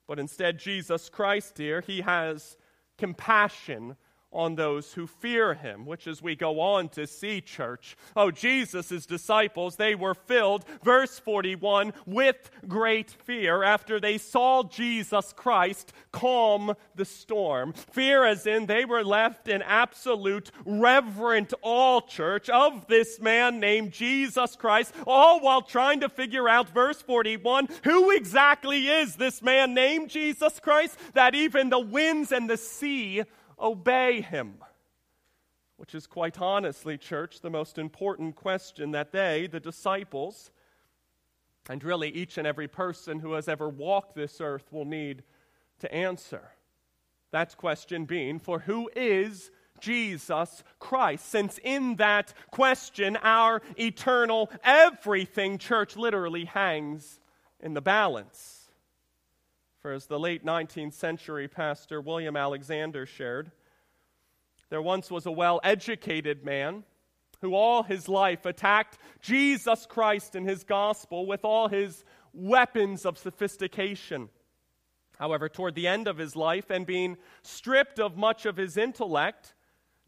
But 0.07 0.19
instead, 0.19 0.59
Jesus 0.59 1.09
Christ, 1.09 1.55
dear, 1.55 1.81
he 1.81 2.01
has 2.01 2.57
compassion 2.97 3.97
on 4.35 4.55
those 4.55 4.93
who 4.93 5.07
fear 5.07 5.53
him, 5.53 5.85
which 5.85 6.07
as 6.07 6.21
we 6.21 6.35
go 6.35 6.59
on 6.59 6.89
to 6.89 7.07
see, 7.07 7.41
church, 7.41 7.95
oh, 8.15 8.29
Jesus' 8.29 9.05
disciples, 9.05 9.77
they 9.77 9.95
were 9.95 10.13
filled, 10.13 10.65
verse 10.83 11.17
41, 11.19 11.93
with 12.05 12.51
great 12.67 13.09
fear 13.09 13.63
after 13.63 13.99
they 13.99 14.17
saw 14.17 14.63
Jesus 14.63 15.33
Christ 15.33 15.93
calm 16.11 16.75
the 16.95 17.05
storm. 17.05 17.73
Fear, 17.73 18.25
as 18.25 18.45
in 18.45 18.65
they 18.65 18.85
were 18.85 19.03
left 19.03 19.47
in 19.47 19.61
absolute 19.61 20.51
reverent 20.65 21.53
awe, 21.61 22.01
church, 22.01 22.49
of 22.49 22.87
this 22.87 23.19
man 23.21 23.59
named 23.59 23.91
Jesus 23.91 24.55
Christ, 24.55 24.93
all 25.07 25.39
while 25.39 25.61
trying 25.61 26.01
to 26.01 26.09
figure 26.09 26.49
out, 26.49 26.69
verse 26.69 27.01
41, 27.01 27.69
who 27.83 28.11
exactly 28.11 28.87
is 28.87 29.15
this 29.15 29.41
man 29.41 29.73
named 29.73 30.09
Jesus 30.09 30.59
Christ 30.59 30.97
that 31.13 31.35
even 31.35 31.69
the 31.69 31.79
winds 31.79 32.31
and 32.31 32.49
the 32.49 32.57
sea 32.57 33.23
obey 33.59 34.21
him? 34.21 34.55
Which 35.77 35.93
is 35.93 36.07
quite 36.07 36.39
honestly, 36.39 36.97
church, 36.97 37.41
the 37.41 37.49
most 37.49 37.77
important 37.77 38.35
question 38.35 38.91
that 38.91 39.11
they, 39.11 39.47
the 39.47 39.59
disciples, 39.59 40.51
and 41.69 41.83
really 41.83 42.09
each 42.09 42.37
and 42.37 42.47
every 42.47 42.67
person 42.67 43.19
who 43.19 43.33
has 43.33 43.47
ever 43.47 43.67
walked 43.67 44.15
this 44.15 44.39
earth 44.39 44.71
will 44.71 44.85
need 44.85 45.23
to 45.79 45.93
answer. 45.93 46.51
That 47.31 47.57
question 47.57 48.05
being, 48.05 48.39
for 48.39 48.59
who 48.59 48.89
is 48.95 49.51
Jesus 49.81 50.63
Christ? 50.79 51.27
Since 51.29 51.59
in 51.63 51.97
that 51.97 52.33
question, 52.51 53.17
our 53.21 53.61
eternal 53.77 54.49
everything, 54.63 55.57
church, 55.57 55.97
literally 55.97 56.45
hangs 56.45 57.19
in 57.59 57.73
the 57.73 57.81
balance. 57.81 58.54
For 59.85 59.93
as 59.93 60.07
the 60.07 60.19
late 60.19 60.43
19th 60.43 60.93
century 60.93 61.47
pastor 61.47 62.01
William 62.01 62.35
Alexander 62.35 63.05
shared, 63.05 63.51
there 64.71 64.81
once 64.81 65.11
was 65.11 65.27
a 65.27 65.31
well 65.31 65.59
educated 65.63 66.43
man 66.43 66.83
who 67.39 67.53
all 67.53 67.83
his 67.83 68.09
life 68.09 68.47
attacked 68.47 68.97
Jesus 69.21 69.85
Christ 69.85 70.33
and 70.33 70.49
his 70.49 70.63
gospel 70.63 71.27
with 71.27 71.45
all 71.45 71.67
his 71.67 72.03
weapons 72.33 73.05
of 73.05 73.19
sophistication. 73.19 74.29
However, 75.19 75.49
toward 75.49 75.75
the 75.75 75.85
end 75.85 76.07
of 76.07 76.17
his 76.17 76.35
life 76.35 76.71
and 76.71 76.87
being 76.87 77.15
stripped 77.43 77.99
of 77.99 78.17
much 78.17 78.47
of 78.47 78.57
his 78.57 78.77
intellect, 78.77 79.53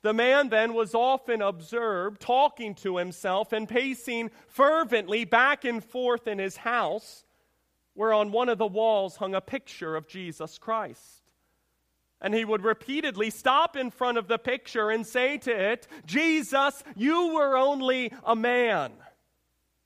the 0.02 0.12
man 0.12 0.50
then 0.50 0.74
was 0.74 0.96
often 0.96 1.40
observed 1.44 2.20
talking 2.20 2.74
to 2.74 2.98
himself 2.98 3.54
and 3.54 3.70
pacing 3.70 4.32
fervently 4.48 5.24
back 5.24 5.66
and 5.66 5.84
forth 5.84 6.28
in 6.28 6.40
his 6.40 6.58
house 6.58 7.26
where 7.98 8.14
on 8.14 8.32
one 8.32 8.48
of 8.48 8.60
the 8.60 8.68
walls 8.68 9.16
hung 9.16 9.34
a 9.34 9.42
picture 9.42 9.96
of 9.96 10.08
Jesus 10.08 10.60
Christ. 10.60 11.34
And 12.22 12.32
he 12.32 12.46
would 12.46 12.64
repeatedly 12.64 13.32
stop 13.32 13.76
in 13.76 13.90
front 13.90 14.20
of 14.20 14.28
the 14.28 14.38
picture 14.38 14.92
and 14.92 15.06
say 15.06 15.40
to 15.40 15.72
it, 15.72 15.88
Jesus, 16.06 16.84
you 16.96 17.34
were 17.34 17.58
only 17.58 18.14
a 18.24 18.36
man. 18.36 18.92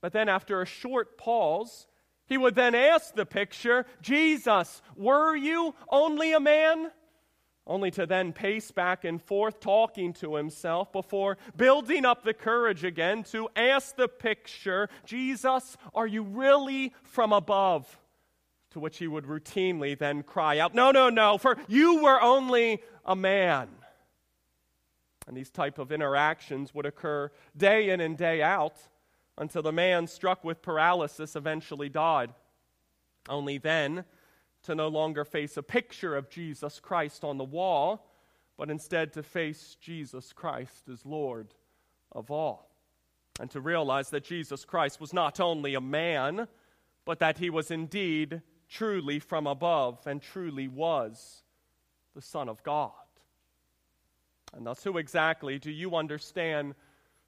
But 0.01 0.11
then, 0.11 0.27
after 0.27 0.61
a 0.61 0.65
short 0.65 1.17
pause, 1.17 1.87
he 2.25 2.37
would 2.37 2.55
then 2.55 2.75
ask 2.75 3.15
the 3.15 3.25
picture, 3.25 3.85
Jesus, 4.01 4.81
were 4.97 5.33
you 5.33 5.73
only 5.89 6.33
a 6.33 6.39
man? 6.39 6.91
Only 7.65 7.91
to 7.91 8.05
then 8.05 8.33
pace 8.33 8.71
back 8.71 9.05
and 9.05 9.21
forth, 9.21 9.61
talking 9.61 10.11
to 10.13 10.35
himself 10.35 10.91
before 10.91 11.37
building 11.55 12.03
up 12.03 12.23
the 12.23 12.33
courage 12.33 12.83
again 12.83 13.23
to 13.25 13.47
ask 13.55 13.95
the 13.95 14.09
picture, 14.09 14.89
Jesus, 15.05 15.77
are 15.93 16.07
you 16.07 16.23
really 16.23 16.93
from 17.03 17.31
above? 17.31 18.00
To 18.71 18.79
which 18.79 18.97
he 18.97 19.07
would 19.07 19.25
routinely 19.25 19.97
then 19.97 20.23
cry 20.23 20.59
out, 20.59 20.73
No, 20.73 20.91
no, 20.91 21.09
no, 21.09 21.37
for 21.37 21.57
you 21.67 22.01
were 22.01 22.21
only 22.21 22.81
a 23.05 23.15
man. 23.15 23.67
And 25.27 25.37
these 25.37 25.49
type 25.49 25.77
of 25.77 25.91
interactions 25.91 26.73
would 26.73 26.85
occur 26.85 27.31
day 27.55 27.89
in 27.89 28.01
and 28.01 28.17
day 28.17 28.41
out 28.41 28.75
until 29.37 29.61
the 29.61 29.71
man 29.71 30.07
struck 30.07 30.43
with 30.43 30.61
paralysis 30.61 31.35
eventually 31.35 31.89
died. 31.89 32.33
Only 33.29 33.57
then 33.57 34.05
to 34.63 34.75
no 34.75 34.87
longer 34.87 35.25
face 35.25 35.57
a 35.57 35.63
picture 35.63 36.15
of 36.15 36.29
Jesus 36.29 36.79
Christ 36.79 37.23
on 37.23 37.37
the 37.37 37.43
wall, 37.43 38.07
but 38.57 38.69
instead 38.69 39.13
to 39.13 39.23
face 39.23 39.75
Jesus 39.79 40.33
Christ 40.33 40.87
as 40.91 41.05
Lord 41.05 41.53
of 42.11 42.29
all. 42.29 42.69
And 43.39 43.49
to 43.51 43.61
realize 43.61 44.09
that 44.09 44.23
Jesus 44.23 44.65
Christ 44.65 44.99
was 44.99 45.13
not 45.13 45.39
only 45.39 45.73
a 45.73 45.81
man, 45.81 46.47
but 47.05 47.19
that 47.19 47.39
he 47.39 47.49
was 47.49 47.71
indeed 47.71 48.41
truly 48.71 49.19
from 49.19 49.45
above 49.45 49.99
and 50.07 50.21
truly 50.21 50.67
was 50.67 51.43
the 52.15 52.21
Son 52.21 52.49
of 52.49 52.63
God. 52.63 52.91
And 54.53 54.65
thus, 54.65 54.83
who 54.83 54.97
exactly 54.97 55.59
do 55.59 55.69
you 55.69 55.95
understand 55.95 56.73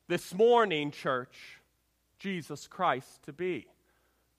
this 0.07 0.33
morning, 0.33 0.89
church, 0.89 1.61
Jesus 2.17 2.67
Christ 2.67 3.23
to 3.23 3.33
be? 3.33 3.67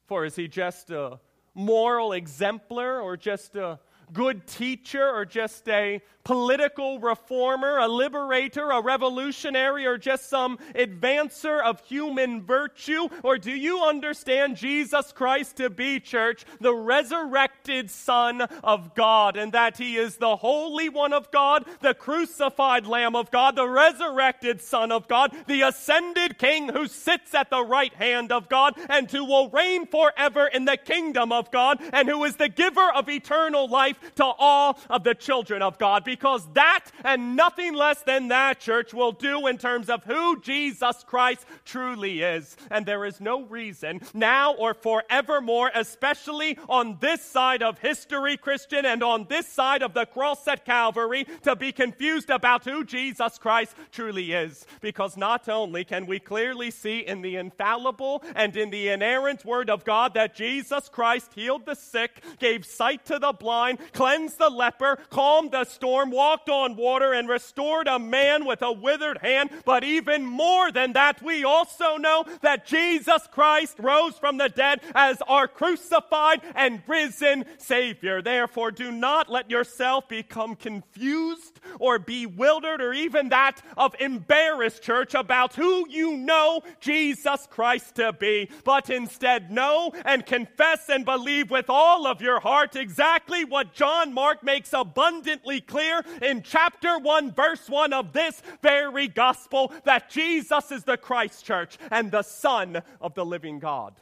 For 0.07 0.25
is 0.25 0.35
he 0.37 0.49
just 0.49 0.90
a 0.90 1.21
moral 1.55 2.12
exemplar 2.12 3.01
or 3.01 3.17
just 3.17 3.55
a 3.57 3.79
good 4.12 4.47
teacher 4.47 5.09
or 5.09 5.25
just 5.25 5.69
a 5.69 6.03
political 6.25 6.99
reformer, 6.99 7.77
a 7.77 7.87
liberator, 7.87 8.71
a 8.71 8.81
revolutionary, 8.81 9.87
or 9.87 9.99
just 9.99 10.29
some 10.29 10.59
advancer 10.75 11.62
of 11.62 11.81
human 11.83 12.43
virtue? 12.43 13.09
Or 13.23 13.37
do 13.37 13.51
you 13.51 13.83
understand 13.83 14.57
Jesus 14.57 15.12
Christ 15.12 15.57
to 15.57 15.69
be, 15.69 16.01
church, 16.01 16.45
the 16.61 16.75
resurrected 16.75 17.90
Son 17.90 18.40
of 18.40 18.95
God, 18.95 19.37
and 19.37 19.53
that 19.53 19.77
He 19.77 19.97
is 19.97 20.17
the 20.17 20.37
Holy 20.37 20.88
One 20.88 21.12
of 21.12 21.31
God, 21.31 21.67
the 21.81 21.95
crucified 21.95 22.87
Lamb 22.87 23.14
of 23.14 23.31
God, 23.31 23.55
the 23.55 23.69
resurrected 23.69 24.62
Son 24.62 24.90
of 24.90 25.07
God, 25.07 25.35
the 25.47 25.61
ascended 25.62 26.38
King 26.38 26.71
who 26.71 26.87
sits 26.87 27.35
at 27.35 27.51
the 27.51 27.62
right 27.62 27.93
hand 27.95 28.33
of 28.33 28.49
God, 28.49 28.75
and 28.88 29.11
who 29.11 29.25
will 29.27 29.51
reign 29.51 29.87
forever 29.87 30.47
in 30.47 30.64
the 30.64 30.79
kingdom 30.79 31.33
of 31.33 31.51
God, 31.51 31.83
and 31.93 32.09
who 32.09 32.25
is 32.25 32.37
the 32.37 32.49
giver 32.49 32.90
of 32.95 33.11
eternal 33.11 33.69
life 33.69 33.94
to 34.17 34.25
all 34.25 34.79
of 34.89 35.05
the 35.05 35.15
children 35.15 35.63
of 35.63 35.79
God? 35.79 36.05
because 36.05 36.47
that 36.53 36.87
and 37.03 37.37
nothing 37.37 37.75
less 37.75 38.03
than 38.03 38.29
that, 38.29 38.61
church, 38.61 38.95
will 38.95 39.13
do 39.13 39.47
in 39.47 39.59
terms 39.59 39.91
of 39.91 40.05
who 40.05 40.41
Jesus 40.41 41.05
Christ 41.07 41.45
truly 41.65 42.23
is. 42.23 42.57
And 42.71 42.87
there 42.87 43.05
is 43.05 43.21
no 43.21 43.43
reason 43.43 44.01
now 44.13 44.55
or 44.55 44.75
forevermore, 44.75 45.71
especially 45.75 46.59
on 46.69 46.99
this 47.01 47.23
side 47.23 47.63
of 47.63 47.79
history, 47.79 48.37
Christian, 48.37 48.87
and 48.87 49.03
on 49.03 49.27
this 49.29 49.49
side 49.49 49.83
of 49.83 49.95
the 49.95 50.07
cross 50.07 50.47
at 50.47 50.65
Calvary, 50.65 51.27
to 51.43 51.57
be 51.57 51.73
confused 51.73 52.31
about 52.31 52.65
who 52.65 52.85
Jesus 52.85 53.39
Christ 53.39 53.75
truly 53.91 54.33
is. 54.33 54.67
Because 54.81 55.17
not 55.17 55.49
only 55.49 55.85
can 55.85 56.07
we 56.07 56.19
clearly 56.19 56.71
see 56.71 57.01
in 57.01 57.23
the 57.23 57.37
infallible 57.37 58.23
and 58.35 58.57
in 58.57 58.71
the 58.71 58.89
inerrant 58.89 59.45
Word 59.45 59.71
of 59.71 59.85
God 59.85 60.15
that 60.15 60.35
Jesus 60.35 60.89
Christ 60.89 61.33
healed 61.35 61.67
the 61.67 61.75
sick, 61.75 62.23
gave 62.39 62.65
sight 62.65 63.05
to 63.07 63.19
the 63.19 63.33
blind, 63.33 63.79
cleansed 63.92 64.38
the 64.38 64.51
leper, 64.51 64.99
calmed 65.11 65.53
the 65.53 65.64
storm 65.64 66.11
walked 66.11 66.49
on 66.49 66.77
water, 66.77 67.12
and 67.12 67.29
restored 67.29 67.87
a 67.87 67.99
man 67.99 68.44
with 68.44 68.62
a 68.62 68.73
withered 68.73 69.18
hand. 69.18 69.51
But 69.64 69.85
even 69.85 70.25
more 70.25 70.70
than 70.70 70.92
that, 70.94 71.23
we 71.23 71.44
also 71.44 71.97
know 71.97 72.25
that 72.42 72.66
Jesus 72.66 73.27
Christ 73.31 73.77
rose 73.79 74.18
from 74.18 74.37
the 74.37 74.49
dead 74.49 74.81
as 74.94 75.20
our 75.27 75.49
crucified 75.49 76.40
and 76.55 76.83
risen 76.87 77.44
Savior. 77.59 78.23
Therefore, 78.23 78.70
do 78.70 78.90
not 78.90 79.31
let 79.31 79.51
yourself 79.51 80.09
become 80.09 80.57
confused 80.57 81.61
or 81.79 81.99
bewildered 81.99 82.81
or 82.81 82.92
even 82.92 83.29
that 83.31 83.61
of 83.77 83.94
embarrassed, 84.01 84.83
church, 84.83 85.14
about 85.14 85.55
who 85.55 85.88
you 85.88 86.16
know 86.16 86.62
Jesus 86.81 87.47
Christ 87.51 87.97
to 87.97 88.12
be, 88.12 88.49
but 88.64 88.90
instead 88.90 89.51
know 89.51 89.92
and 90.05 90.25
confess 90.25 90.88
and 90.88 91.05
believe 91.05 91.51
with 91.51 91.66
all 91.68 92.07
of 92.07 92.20
your 92.20 92.40
heart 92.40 92.77
exactly 92.77 93.44
what 93.44 93.74
John 93.75 94.15
Mark 94.15 94.43
makes 94.43 94.73
abundantly 94.73 95.61
clear 95.61 96.03
in 96.23 96.43
chapter 96.43 96.99
1, 96.99 97.33
verse 97.33 97.69
1 97.69 97.93
of 97.93 98.13
this 98.13 98.43
very 98.63 99.09
gospel 99.09 99.73
that 99.85 100.11
Jesus 100.11 100.71
is 100.71 100.85
the 100.85 100.97
Christ 100.97 101.45
church 101.45 101.77
and 101.91 102.11
the 102.11 102.23
Son 102.23 102.83
of 103.01 103.15
the 103.15 103.25
living 103.25 103.59
God. 103.59 104.01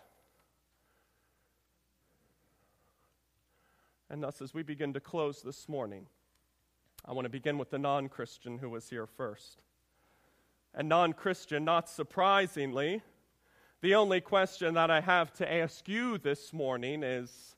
And 4.08 4.22
thus, 4.22 4.42
as 4.42 4.52
we 4.52 4.62
begin 4.62 4.92
to 4.92 5.00
close 5.00 5.40
this 5.40 5.70
morning, 5.70 6.06
I 7.04 7.12
want 7.12 7.24
to 7.24 7.30
begin 7.30 7.56
with 7.56 7.70
the 7.70 7.78
non 7.78 8.10
Christian 8.10 8.58
who 8.58 8.68
was 8.68 8.90
here 8.90 9.06
first. 9.06 9.62
And 10.74 10.88
non 10.88 11.14
Christian, 11.14 11.64
not 11.64 11.88
surprisingly, 11.88 13.02
the 13.80 13.94
only 13.94 14.20
question 14.20 14.74
that 14.74 14.90
I 14.90 15.00
have 15.00 15.32
to 15.34 15.52
ask 15.52 15.88
you 15.88 16.18
this 16.18 16.52
morning 16.52 17.02
is 17.02 17.51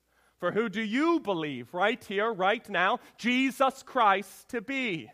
for 0.45 0.53
who 0.53 0.69
do 0.69 0.83
you 0.83 1.21
believe 1.21 1.73
right 1.73 2.05
here, 2.05 2.31
right 2.31 2.69
now, 2.69 3.01
Jesus 3.17 3.83
Christ 3.83 4.47
to 4.51 4.61
be? 4.61 5.11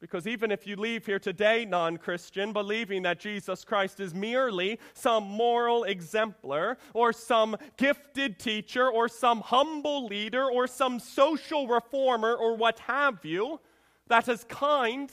Because 0.00 0.26
even 0.26 0.50
if 0.50 0.66
you 0.66 0.76
leave 0.76 1.04
here 1.04 1.18
today, 1.18 1.66
non 1.66 1.98
Christian, 1.98 2.54
believing 2.54 3.02
that 3.02 3.20
Jesus 3.20 3.66
Christ 3.66 4.00
is 4.00 4.14
merely 4.14 4.78
some 4.94 5.24
moral 5.24 5.84
exemplar, 5.84 6.78
or 6.94 7.12
some 7.12 7.54
gifted 7.76 8.38
teacher, 8.38 8.88
or 8.88 9.10
some 9.10 9.42
humble 9.42 10.06
leader, 10.06 10.50
or 10.50 10.66
some 10.66 10.98
social 10.98 11.68
reformer, 11.68 12.34
or 12.34 12.56
what 12.56 12.78
have 12.78 13.26
you, 13.26 13.60
that 14.06 14.26
is 14.26 14.42
kind 14.44 15.12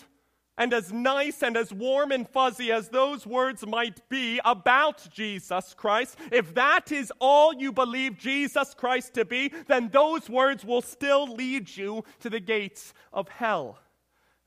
and 0.57 0.73
as 0.73 0.91
nice 0.91 1.43
and 1.43 1.57
as 1.57 1.73
warm 1.73 2.11
and 2.11 2.27
fuzzy 2.27 2.71
as 2.71 2.89
those 2.89 3.25
words 3.27 3.65
might 3.65 4.07
be 4.09 4.39
about 4.45 5.07
Jesus 5.11 5.73
Christ, 5.73 6.17
if 6.31 6.53
that 6.55 6.91
is 6.91 7.11
all 7.19 7.53
you 7.53 7.71
believe 7.71 8.17
Jesus 8.17 8.73
Christ 8.73 9.13
to 9.15 9.25
be, 9.25 9.51
then 9.67 9.89
those 9.91 10.29
words 10.29 10.63
will 10.63 10.81
still 10.81 11.27
lead 11.33 11.75
you 11.75 12.03
to 12.21 12.29
the 12.29 12.39
gates 12.39 12.93
of 13.11 13.27
hell. 13.29 13.79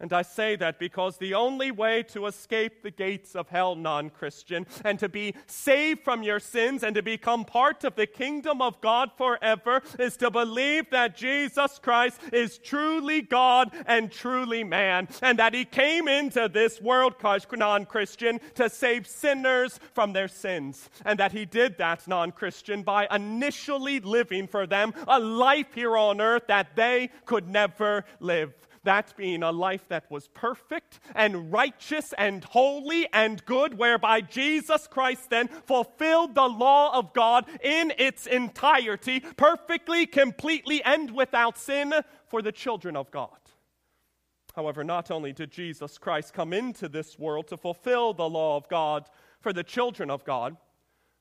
And 0.00 0.12
I 0.12 0.22
say 0.22 0.54
that 0.56 0.78
because 0.78 1.18
the 1.18 1.34
only 1.34 1.72
way 1.72 2.04
to 2.04 2.26
escape 2.26 2.82
the 2.82 2.90
gates 2.92 3.34
of 3.34 3.48
hell, 3.48 3.74
non 3.74 4.10
Christian, 4.10 4.64
and 4.84 4.96
to 5.00 5.08
be 5.08 5.34
saved 5.46 6.04
from 6.04 6.22
your 6.22 6.38
sins 6.38 6.84
and 6.84 6.94
to 6.94 7.02
become 7.02 7.44
part 7.44 7.82
of 7.82 7.96
the 7.96 8.06
kingdom 8.06 8.62
of 8.62 8.80
God 8.80 9.10
forever 9.16 9.82
is 9.98 10.16
to 10.18 10.30
believe 10.30 10.90
that 10.90 11.16
Jesus 11.16 11.80
Christ 11.82 12.20
is 12.32 12.58
truly 12.58 13.22
God 13.22 13.74
and 13.86 14.12
truly 14.12 14.62
man, 14.62 15.08
and 15.20 15.36
that 15.40 15.52
he 15.52 15.64
came 15.64 16.06
into 16.06 16.48
this 16.48 16.80
world, 16.80 17.14
non 17.56 17.84
Christian, 17.84 18.38
to 18.54 18.70
save 18.70 19.04
sinners 19.04 19.80
from 19.94 20.12
their 20.12 20.28
sins. 20.28 20.90
And 21.04 21.18
that 21.18 21.32
he 21.32 21.44
did 21.44 21.76
that, 21.78 22.06
non 22.06 22.30
Christian, 22.30 22.84
by 22.84 23.08
initially 23.10 23.98
living 23.98 24.46
for 24.46 24.64
them 24.64 24.94
a 25.08 25.18
life 25.18 25.74
here 25.74 25.96
on 25.96 26.20
earth 26.20 26.44
that 26.46 26.76
they 26.76 27.10
could 27.24 27.48
never 27.48 28.04
live 28.20 28.54
that 28.84 29.14
being 29.16 29.42
a 29.42 29.52
life 29.52 29.86
that 29.88 30.10
was 30.10 30.28
perfect 30.28 31.00
and 31.14 31.52
righteous 31.52 32.14
and 32.16 32.44
holy 32.44 33.08
and 33.12 33.44
good, 33.44 33.78
whereby 33.78 34.20
Jesus 34.20 34.86
Christ 34.86 35.30
then 35.30 35.48
fulfilled 35.48 36.34
the 36.34 36.48
law 36.48 36.96
of 36.96 37.12
God 37.12 37.46
in 37.62 37.92
its 37.98 38.26
entirety, 38.26 39.20
perfectly, 39.20 40.06
completely, 40.06 40.82
and 40.84 41.10
without 41.10 41.58
sin 41.58 41.92
for 42.26 42.42
the 42.42 42.52
children 42.52 42.96
of 42.96 43.10
God. 43.10 43.30
However, 44.54 44.82
not 44.82 45.10
only 45.10 45.32
did 45.32 45.52
Jesus 45.52 45.98
Christ 45.98 46.32
come 46.32 46.52
into 46.52 46.88
this 46.88 47.18
world 47.18 47.46
to 47.48 47.56
fulfill 47.56 48.12
the 48.12 48.28
law 48.28 48.56
of 48.56 48.68
God 48.68 49.08
for 49.40 49.52
the 49.52 49.62
children 49.62 50.10
of 50.10 50.24
God, 50.24 50.56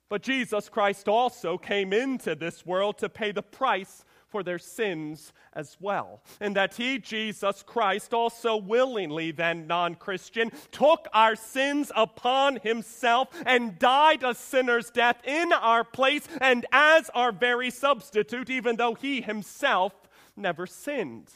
but 0.09 0.23
Jesus 0.23 0.69
Christ 0.69 1.07
also 1.07 1.57
came 1.57 1.91
into 1.91 2.33
this 2.33 2.65
world 2.65 2.97
to 2.99 3.09
pay 3.09 3.31
the 3.31 3.43
price 3.43 4.05
for 4.29 4.43
their 4.43 4.59
sins 4.59 5.33
as 5.53 5.77
well. 5.79 6.21
And 6.39 6.55
that 6.55 6.75
he, 6.75 6.99
Jesus 6.99 7.63
Christ, 7.63 8.13
also 8.13 8.57
willingly, 8.57 9.31
then 9.31 9.67
non 9.67 9.95
Christian, 9.95 10.51
took 10.71 11.07
our 11.13 11.35
sins 11.35 11.91
upon 11.95 12.57
himself 12.57 13.29
and 13.45 13.79
died 13.79 14.23
a 14.23 14.33
sinner's 14.33 14.89
death 14.89 15.17
in 15.25 15.53
our 15.53 15.83
place 15.83 16.27
and 16.41 16.65
as 16.71 17.09
our 17.13 17.31
very 17.31 17.69
substitute, 17.69 18.49
even 18.49 18.75
though 18.75 18.93
he 18.93 19.21
himself 19.21 19.93
never 20.35 20.67
sinned. 20.67 21.29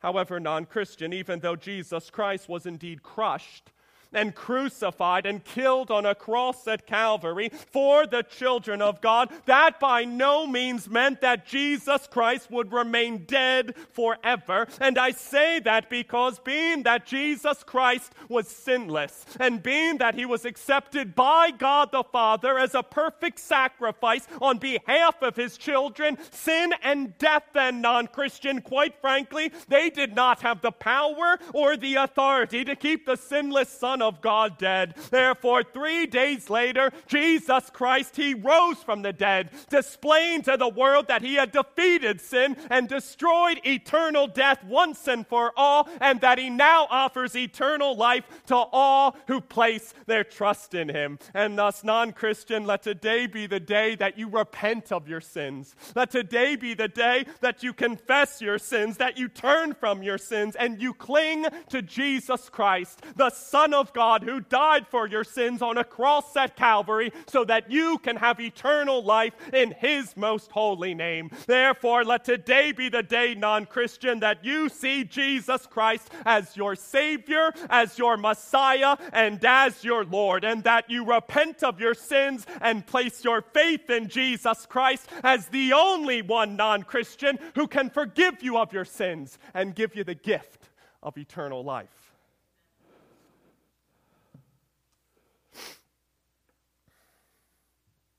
However, 0.00 0.38
non 0.38 0.64
Christian, 0.64 1.12
even 1.12 1.40
though 1.40 1.56
Jesus 1.56 2.10
Christ 2.10 2.48
was 2.48 2.66
indeed 2.66 3.02
crushed, 3.02 3.72
and 4.12 4.34
crucified 4.34 5.26
and 5.26 5.44
killed 5.44 5.90
on 5.90 6.06
a 6.06 6.14
cross 6.14 6.66
at 6.66 6.86
Calvary 6.86 7.50
for 7.70 8.06
the 8.06 8.22
children 8.22 8.80
of 8.80 9.00
God, 9.00 9.30
that 9.46 9.78
by 9.78 10.04
no 10.04 10.46
means 10.46 10.88
meant 10.88 11.20
that 11.20 11.46
Jesus 11.46 12.06
Christ 12.10 12.50
would 12.50 12.72
remain 12.72 13.24
dead 13.24 13.74
forever. 13.92 14.66
And 14.80 14.98
I 14.98 15.10
say 15.10 15.60
that 15.60 15.90
because 15.90 16.38
being 16.38 16.82
that 16.84 17.06
Jesus 17.06 17.62
Christ 17.62 18.12
was 18.28 18.48
sinless 18.48 19.24
and 19.38 19.62
being 19.62 19.98
that 19.98 20.14
he 20.14 20.24
was 20.24 20.44
accepted 20.44 21.14
by 21.14 21.50
God 21.50 21.92
the 21.92 22.04
Father 22.04 22.58
as 22.58 22.74
a 22.74 22.82
perfect 22.82 23.38
sacrifice 23.38 24.26
on 24.40 24.58
behalf 24.58 25.22
of 25.22 25.36
his 25.36 25.56
children, 25.56 26.18
sin 26.30 26.72
and 26.82 27.16
death 27.18 27.48
and 27.54 27.82
non 27.82 28.06
Christian, 28.06 28.60
quite 28.60 29.00
frankly, 29.00 29.52
they 29.68 29.90
did 29.90 30.14
not 30.14 30.40
have 30.42 30.62
the 30.62 30.72
power 30.72 31.38
or 31.52 31.76
the 31.76 31.96
authority 31.96 32.64
to 32.64 32.76
keep 32.76 33.06
the 33.06 33.16
sinless 33.16 33.68
Son 33.68 33.97
Son 33.98 34.02
of 34.02 34.20
God 34.20 34.58
dead. 34.58 34.94
Therefore, 35.10 35.64
three 35.64 36.06
days 36.06 36.48
later, 36.48 36.92
Jesus 37.08 37.68
Christ, 37.70 38.14
he 38.14 38.32
rose 38.32 38.78
from 38.78 39.02
the 39.02 39.12
dead, 39.12 39.50
displaying 39.70 40.42
to 40.42 40.56
the 40.56 40.68
world 40.68 41.08
that 41.08 41.22
he 41.22 41.34
had 41.34 41.50
defeated 41.50 42.20
sin 42.20 42.56
and 42.70 42.88
destroyed 42.88 43.60
eternal 43.66 44.28
death 44.28 44.62
once 44.62 45.08
and 45.08 45.26
for 45.26 45.52
all, 45.56 45.88
and 46.00 46.20
that 46.20 46.38
he 46.38 46.48
now 46.48 46.86
offers 46.90 47.34
eternal 47.34 47.96
life 47.96 48.24
to 48.46 48.54
all 48.54 49.16
who 49.26 49.40
place 49.40 49.94
their 50.06 50.22
trust 50.22 50.74
in 50.74 50.88
him. 50.88 51.18
And 51.34 51.58
thus, 51.58 51.82
non 51.82 52.12
Christian, 52.12 52.66
let 52.66 52.84
today 52.84 53.26
be 53.26 53.46
the 53.46 53.60
day 53.60 53.96
that 53.96 54.16
you 54.16 54.28
repent 54.28 54.92
of 54.92 55.08
your 55.08 55.20
sins. 55.20 55.74
Let 55.96 56.10
today 56.12 56.54
be 56.54 56.74
the 56.74 56.88
day 56.88 57.24
that 57.40 57.64
you 57.64 57.72
confess 57.72 58.40
your 58.40 58.58
sins, 58.58 58.98
that 58.98 59.18
you 59.18 59.28
turn 59.28 59.74
from 59.74 60.04
your 60.04 60.18
sins, 60.18 60.54
and 60.54 60.80
you 60.80 60.94
cling 60.94 61.46
to 61.70 61.82
Jesus 61.82 62.48
Christ, 62.48 63.02
the 63.16 63.30
Son 63.30 63.74
of 63.74 63.87
God 63.92 64.22
who 64.22 64.40
died 64.40 64.86
for 64.86 65.06
your 65.06 65.24
sins 65.24 65.62
on 65.62 65.78
a 65.78 65.84
cross 65.84 66.36
at 66.36 66.56
Calvary 66.56 67.12
so 67.26 67.44
that 67.44 67.70
you 67.70 67.98
can 67.98 68.16
have 68.16 68.40
eternal 68.40 69.02
life 69.02 69.34
in 69.52 69.72
his 69.72 70.16
most 70.16 70.50
holy 70.52 70.94
name. 70.94 71.30
Therefore, 71.46 72.04
let 72.04 72.24
today 72.24 72.72
be 72.72 72.88
the 72.88 73.02
day, 73.02 73.34
non 73.34 73.66
Christian, 73.66 74.20
that 74.20 74.44
you 74.44 74.68
see 74.68 75.04
Jesus 75.04 75.66
Christ 75.66 76.10
as 76.24 76.56
your 76.56 76.74
Savior, 76.74 77.52
as 77.70 77.98
your 77.98 78.16
Messiah, 78.16 78.96
and 79.12 79.44
as 79.44 79.84
your 79.84 80.04
Lord, 80.04 80.44
and 80.44 80.64
that 80.64 80.88
you 80.90 81.04
repent 81.04 81.62
of 81.62 81.80
your 81.80 81.94
sins 81.94 82.46
and 82.60 82.86
place 82.86 83.24
your 83.24 83.42
faith 83.42 83.90
in 83.90 84.08
Jesus 84.08 84.66
Christ 84.66 85.08
as 85.22 85.48
the 85.48 85.72
only 85.72 86.22
one 86.22 86.56
non 86.56 86.82
Christian 86.82 87.38
who 87.54 87.66
can 87.66 87.90
forgive 87.90 88.42
you 88.42 88.58
of 88.58 88.72
your 88.72 88.84
sins 88.84 89.38
and 89.54 89.74
give 89.74 89.94
you 89.94 90.04
the 90.04 90.14
gift 90.14 90.70
of 91.02 91.16
eternal 91.16 91.62
life. 91.62 92.07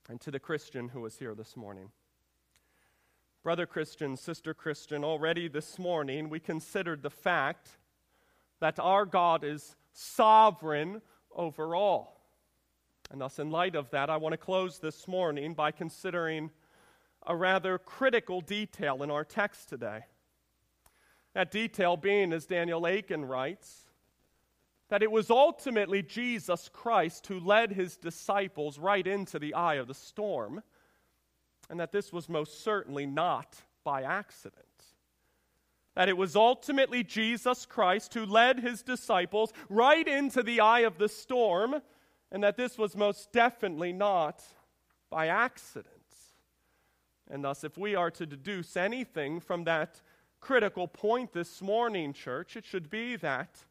And 0.09 0.19
to 0.21 0.31
the 0.31 0.39
Christian 0.39 0.89
who 0.89 1.05
is 1.05 1.19
here 1.19 1.35
this 1.35 1.55
morning. 1.55 1.91
Brother 3.43 3.67
Christian, 3.67 4.17
sister 4.17 4.55
Christian, 4.55 5.03
already 5.03 5.47
this 5.47 5.77
morning 5.77 6.29
we 6.29 6.39
considered 6.39 7.03
the 7.03 7.11
fact 7.11 7.77
that 8.59 8.79
our 8.79 9.05
God 9.05 9.43
is 9.43 9.75
sovereign 9.93 11.03
over 11.33 11.75
all. 11.75 12.25
And 13.11 13.21
thus, 13.21 13.39
in 13.39 13.51
light 13.51 13.75
of 13.75 13.91
that, 13.91 14.09
I 14.09 14.17
want 14.17 14.33
to 14.33 14.37
close 14.37 14.79
this 14.79 15.07
morning 15.07 15.53
by 15.53 15.71
considering 15.71 16.49
a 17.25 17.35
rather 17.35 17.77
critical 17.77 18.41
detail 18.41 19.03
in 19.03 19.11
our 19.11 19.23
text 19.23 19.69
today. 19.69 20.01
That 21.33 21.51
detail 21.51 21.97
being, 21.97 22.33
as 22.33 22.45
Daniel 22.45 22.85
Akin 22.85 23.25
writes, 23.25 23.88
that 24.89 25.03
it 25.03 25.11
was 25.11 25.29
ultimately 25.29 26.01
Jesus 26.01 26.69
Christ 26.73 27.27
who 27.27 27.39
led 27.39 27.71
his 27.71 27.95
disciples 27.95 28.79
right 28.79 29.05
into 29.05 29.39
the 29.39 29.53
eye 29.53 29.75
of 29.75 29.87
the 29.87 29.93
storm, 29.93 30.63
and 31.69 31.79
that 31.79 31.91
this 31.91 32.11
was 32.11 32.27
most 32.27 32.63
certainly 32.63 33.05
not 33.05 33.55
by 33.83 34.01
accident. 34.01 34.65
That 35.95 36.09
it 36.09 36.17
was 36.17 36.35
ultimately 36.35 37.03
Jesus 37.03 37.65
Christ 37.65 38.13
who 38.15 38.25
led 38.25 38.59
his 38.59 38.81
disciples 38.81 39.53
right 39.69 40.07
into 40.07 40.41
the 40.41 40.59
eye 40.59 40.81
of 40.81 40.97
the 40.97 41.09
storm, 41.09 41.81
and 42.31 42.43
that 42.43 42.57
this 42.57 42.77
was 42.77 42.95
most 42.95 43.31
definitely 43.31 43.93
not 43.93 44.43
by 45.11 45.27
accident. 45.27 45.93
And 47.29 47.43
thus, 47.43 47.63
if 47.63 47.77
we 47.77 47.93
are 47.93 48.09
to 48.11 48.25
deduce 48.25 48.75
anything 48.75 49.39
from 49.39 49.65
that 49.65 50.01
critical 50.39 50.87
point 50.87 51.33
this 51.33 51.61
morning, 51.61 52.13
church, 52.13 52.55
it 52.55 52.65
should 52.65 52.89
be 52.89 53.15
that 53.17 53.65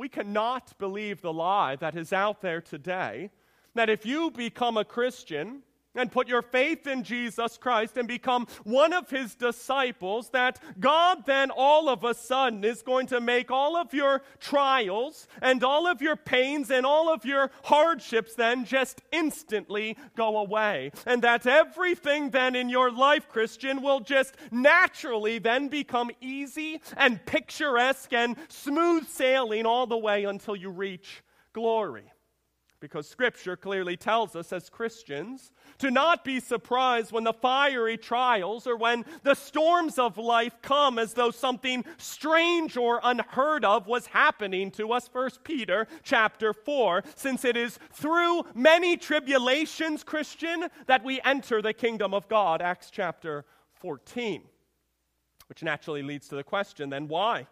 we 0.00 0.08
cannot 0.08 0.72
believe 0.78 1.20
the 1.20 1.30
lie 1.30 1.76
that 1.76 1.94
is 1.94 2.10
out 2.10 2.40
there 2.40 2.62
today 2.62 3.28
that 3.74 3.90
if 3.90 4.06
you 4.06 4.30
become 4.30 4.78
a 4.78 4.84
Christian, 4.84 5.60
and 5.94 6.12
put 6.12 6.28
your 6.28 6.42
faith 6.42 6.86
in 6.86 7.02
Jesus 7.02 7.56
Christ 7.58 7.96
and 7.96 8.06
become 8.06 8.46
one 8.64 8.92
of 8.92 9.10
his 9.10 9.34
disciples, 9.34 10.30
that 10.30 10.60
God 10.78 11.26
then 11.26 11.50
all 11.50 11.88
of 11.88 12.04
a 12.04 12.14
sudden 12.14 12.64
is 12.64 12.82
going 12.82 13.06
to 13.08 13.20
make 13.20 13.50
all 13.50 13.76
of 13.76 13.92
your 13.92 14.22
trials 14.38 15.26
and 15.42 15.64
all 15.64 15.86
of 15.86 16.00
your 16.00 16.16
pains 16.16 16.70
and 16.70 16.86
all 16.86 17.12
of 17.12 17.24
your 17.24 17.50
hardships 17.64 18.34
then 18.34 18.64
just 18.64 19.02
instantly 19.12 19.96
go 20.16 20.38
away. 20.38 20.92
And 21.06 21.22
that 21.22 21.46
everything 21.46 22.30
then 22.30 22.54
in 22.54 22.68
your 22.68 22.90
life, 22.92 23.28
Christian, 23.28 23.82
will 23.82 24.00
just 24.00 24.34
naturally 24.50 25.38
then 25.38 25.68
become 25.68 26.10
easy 26.20 26.80
and 26.96 27.24
picturesque 27.26 28.12
and 28.12 28.36
smooth 28.48 29.08
sailing 29.08 29.66
all 29.66 29.86
the 29.86 29.98
way 29.98 30.24
until 30.24 30.54
you 30.54 30.70
reach 30.70 31.22
glory. 31.52 32.12
Because 32.80 33.06
Scripture 33.06 33.56
clearly 33.56 33.94
tells 33.98 34.34
us 34.34 34.54
as 34.54 34.70
Christians 34.70 35.52
to 35.78 35.90
not 35.90 36.24
be 36.24 36.40
surprised 36.40 37.12
when 37.12 37.24
the 37.24 37.34
fiery 37.34 37.98
trials 37.98 38.66
or 38.66 38.74
when 38.74 39.04
the 39.22 39.34
storms 39.34 39.98
of 39.98 40.16
life 40.16 40.54
come 40.62 40.98
as 40.98 41.12
though 41.12 41.30
something 41.30 41.84
strange 41.98 42.78
or 42.78 42.98
unheard 43.02 43.66
of 43.66 43.86
was 43.86 44.06
happening 44.06 44.70
to 44.72 44.92
us. 44.92 45.10
1 45.12 45.30
Peter 45.44 45.86
chapter 46.02 46.54
4, 46.54 47.04
since 47.16 47.44
it 47.44 47.56
is 47.56 47.78
through 47.92 48.44
many 48.54 48.96
tribulations, 48.96 50.02
Christian, 50.02 50.66
that 50.86 51.04
we 51.04 51.20
enter 51.20 51.60
the 51.60 51.74
kingdom 51.74 52.14
of 52.14 52.28
God. 52.28 52.62
Acts 52.62 52.90
chapter 52.90 53.44
14. 53.74 54.42
Which 55.50 55.62
naturally 55.62 56.02
leads 56.02 56.28
to 56.28 56.34
the 56.34 56.44
question 56.44 56.88
then 56.88 57.08
why? 57.08 57.46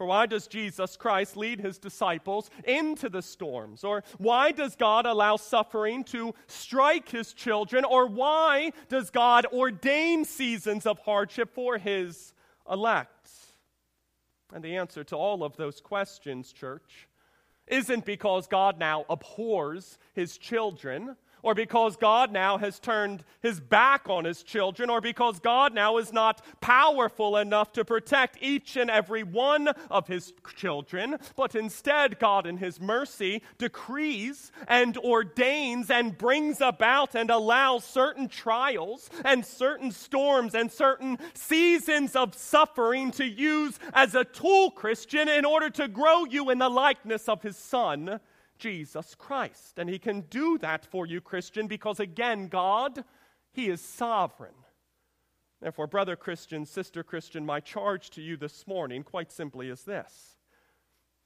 For 0.00 0.06
why 0.06 0.24
does 0.24 0.46
Jesus 0.46 0.96
Christ 0.96 1.36
lead 1.36 1.60
his 1.60 1.76
disciples 1.76 2.48
into 2.64 3.10
the 3.10 3.20
storms? 3.20 3.84
Or 3.84 4.02
why 4.16 4.50
does 4.50 4.74
God 4.74 5.04
allow 5.04 5.36
suffering 5.36 6.04
to 6.04 6.34
strike 6.46 7.10
his 7.10 7.34
children? 7.34 7.84
Or 7.84 8.06
why 8.06 8.72
does 8.88 9.10
God 9.10 9.44
ordain 9.52 10.24
seasons 10.24 10.86
of 10.86 11.00
hardship 11.00 11.52
for 11.52 11.76
his 11.76 12.32
elect? 12.66 13.28
And 14.54 14.64
the 14.64 14.78
answer 14.78 15.04
to 15.04 15.16
all 15.16 15.44
of 15.44 15.58
those 15.58 15.82
questions, 15.82 16.50
church, 16.50 17.06
isn't 17.66 18.06
because 18.06 18.46
God 18.46 18.78
now 18.78 19.04
abhors 19.10 19.98
his 20.14 20.38
children 20.38 21.14
or 21.42 21.54
because 21.54 21.96
God 21.96 22.32
now 22.32 22.58
has 22.58 22.78
turned 22.78 23.24
his 23.42 23.60
back 23.60 24.08
on 24.08 24.24
his 24.24 24.42
children, 24.42 24.90
or 24.90 25.00
because 25.00 25.40
God 25.40 25.74
now 25.74 25.98
is 25.98 26.12
not 26.12 26.42
powerful 26.60 27.36
enough 27.36 27.72
to 27.72 27.84
protect 27.84 28.38
each 28.40 28.76
and 28.76 28.90
every 28.90 29.22
one 29.22 29.68
of 29.90 30.06
his 30.06 30.32
children, 30.56 31.16
but 31.36 31.54
instead, 31.54 32.18
God, 32.18 32.46
in 32.46 32.56
his 32.56 32.80
mercy, 32.80 33.42
decrees 33.58 34.52
and 34.68 34.96
ordains 34.98 35.90
and 35.90 36.16
brings 36.16 36.60
about 36.60 37.14
and 37.14 37.30
allows 37.30 37.84
certain 37.84 38.28
trials 38.28 39.10
and 39.24 39.44
certain 39.44 39.90
storms 39.90 40.54
and 40.54 40.70
certain 40.70 41.18
seasons 41.34 42.16
of 42.16 42.34
suffering 42.34 43.10
to 43.12 43.24
use 43.24 43.78
as 43.92 44.14
a 44.14 44.24
tool, 44.24 44.70
Christian, 44.70 45.28
in 45.28 45.44
order 45.44 45.70
to 45.70 45.88
grow 45.88 46.24
you 46.24 46.50
in 46.50 46.58
the 46.58 46.68
likeness 46.68 47.28
of 47.28 47.42
his 47.42 47.56
Son 47.56 48.20
Jesus 48.60 49.16
Christ. 49.16 49.78
And 49.78 49.90
He 49.90 49.98
can 49.98 50.20
do 50.22 50.58
that 50.58 50.86
for 50.86 51.06
you, 51.06 51.20
Christian, 51.20 51.66
because 51.66 51.98
again, 51.98 52.46
God, 52.46 53.04
He 53.52 53.68
is 53.68 53.80
sovereign. 53.80 54.54
Therefore, 55.60 55.86
brother 55.86 56.16
Christian, 56.16 56.64
sister 56.64 57.02
Christian, 57.02 57.44
my 57.44 57.60
charge 57.60 58.10
to 58.10 58.22
you 58.22 58.36
this 58.36 58.66
morning, 58.66 59.02
quite 59.02 59.32
simply, 59.32 59.68
is 59.68 59.82
this 59.82 60.36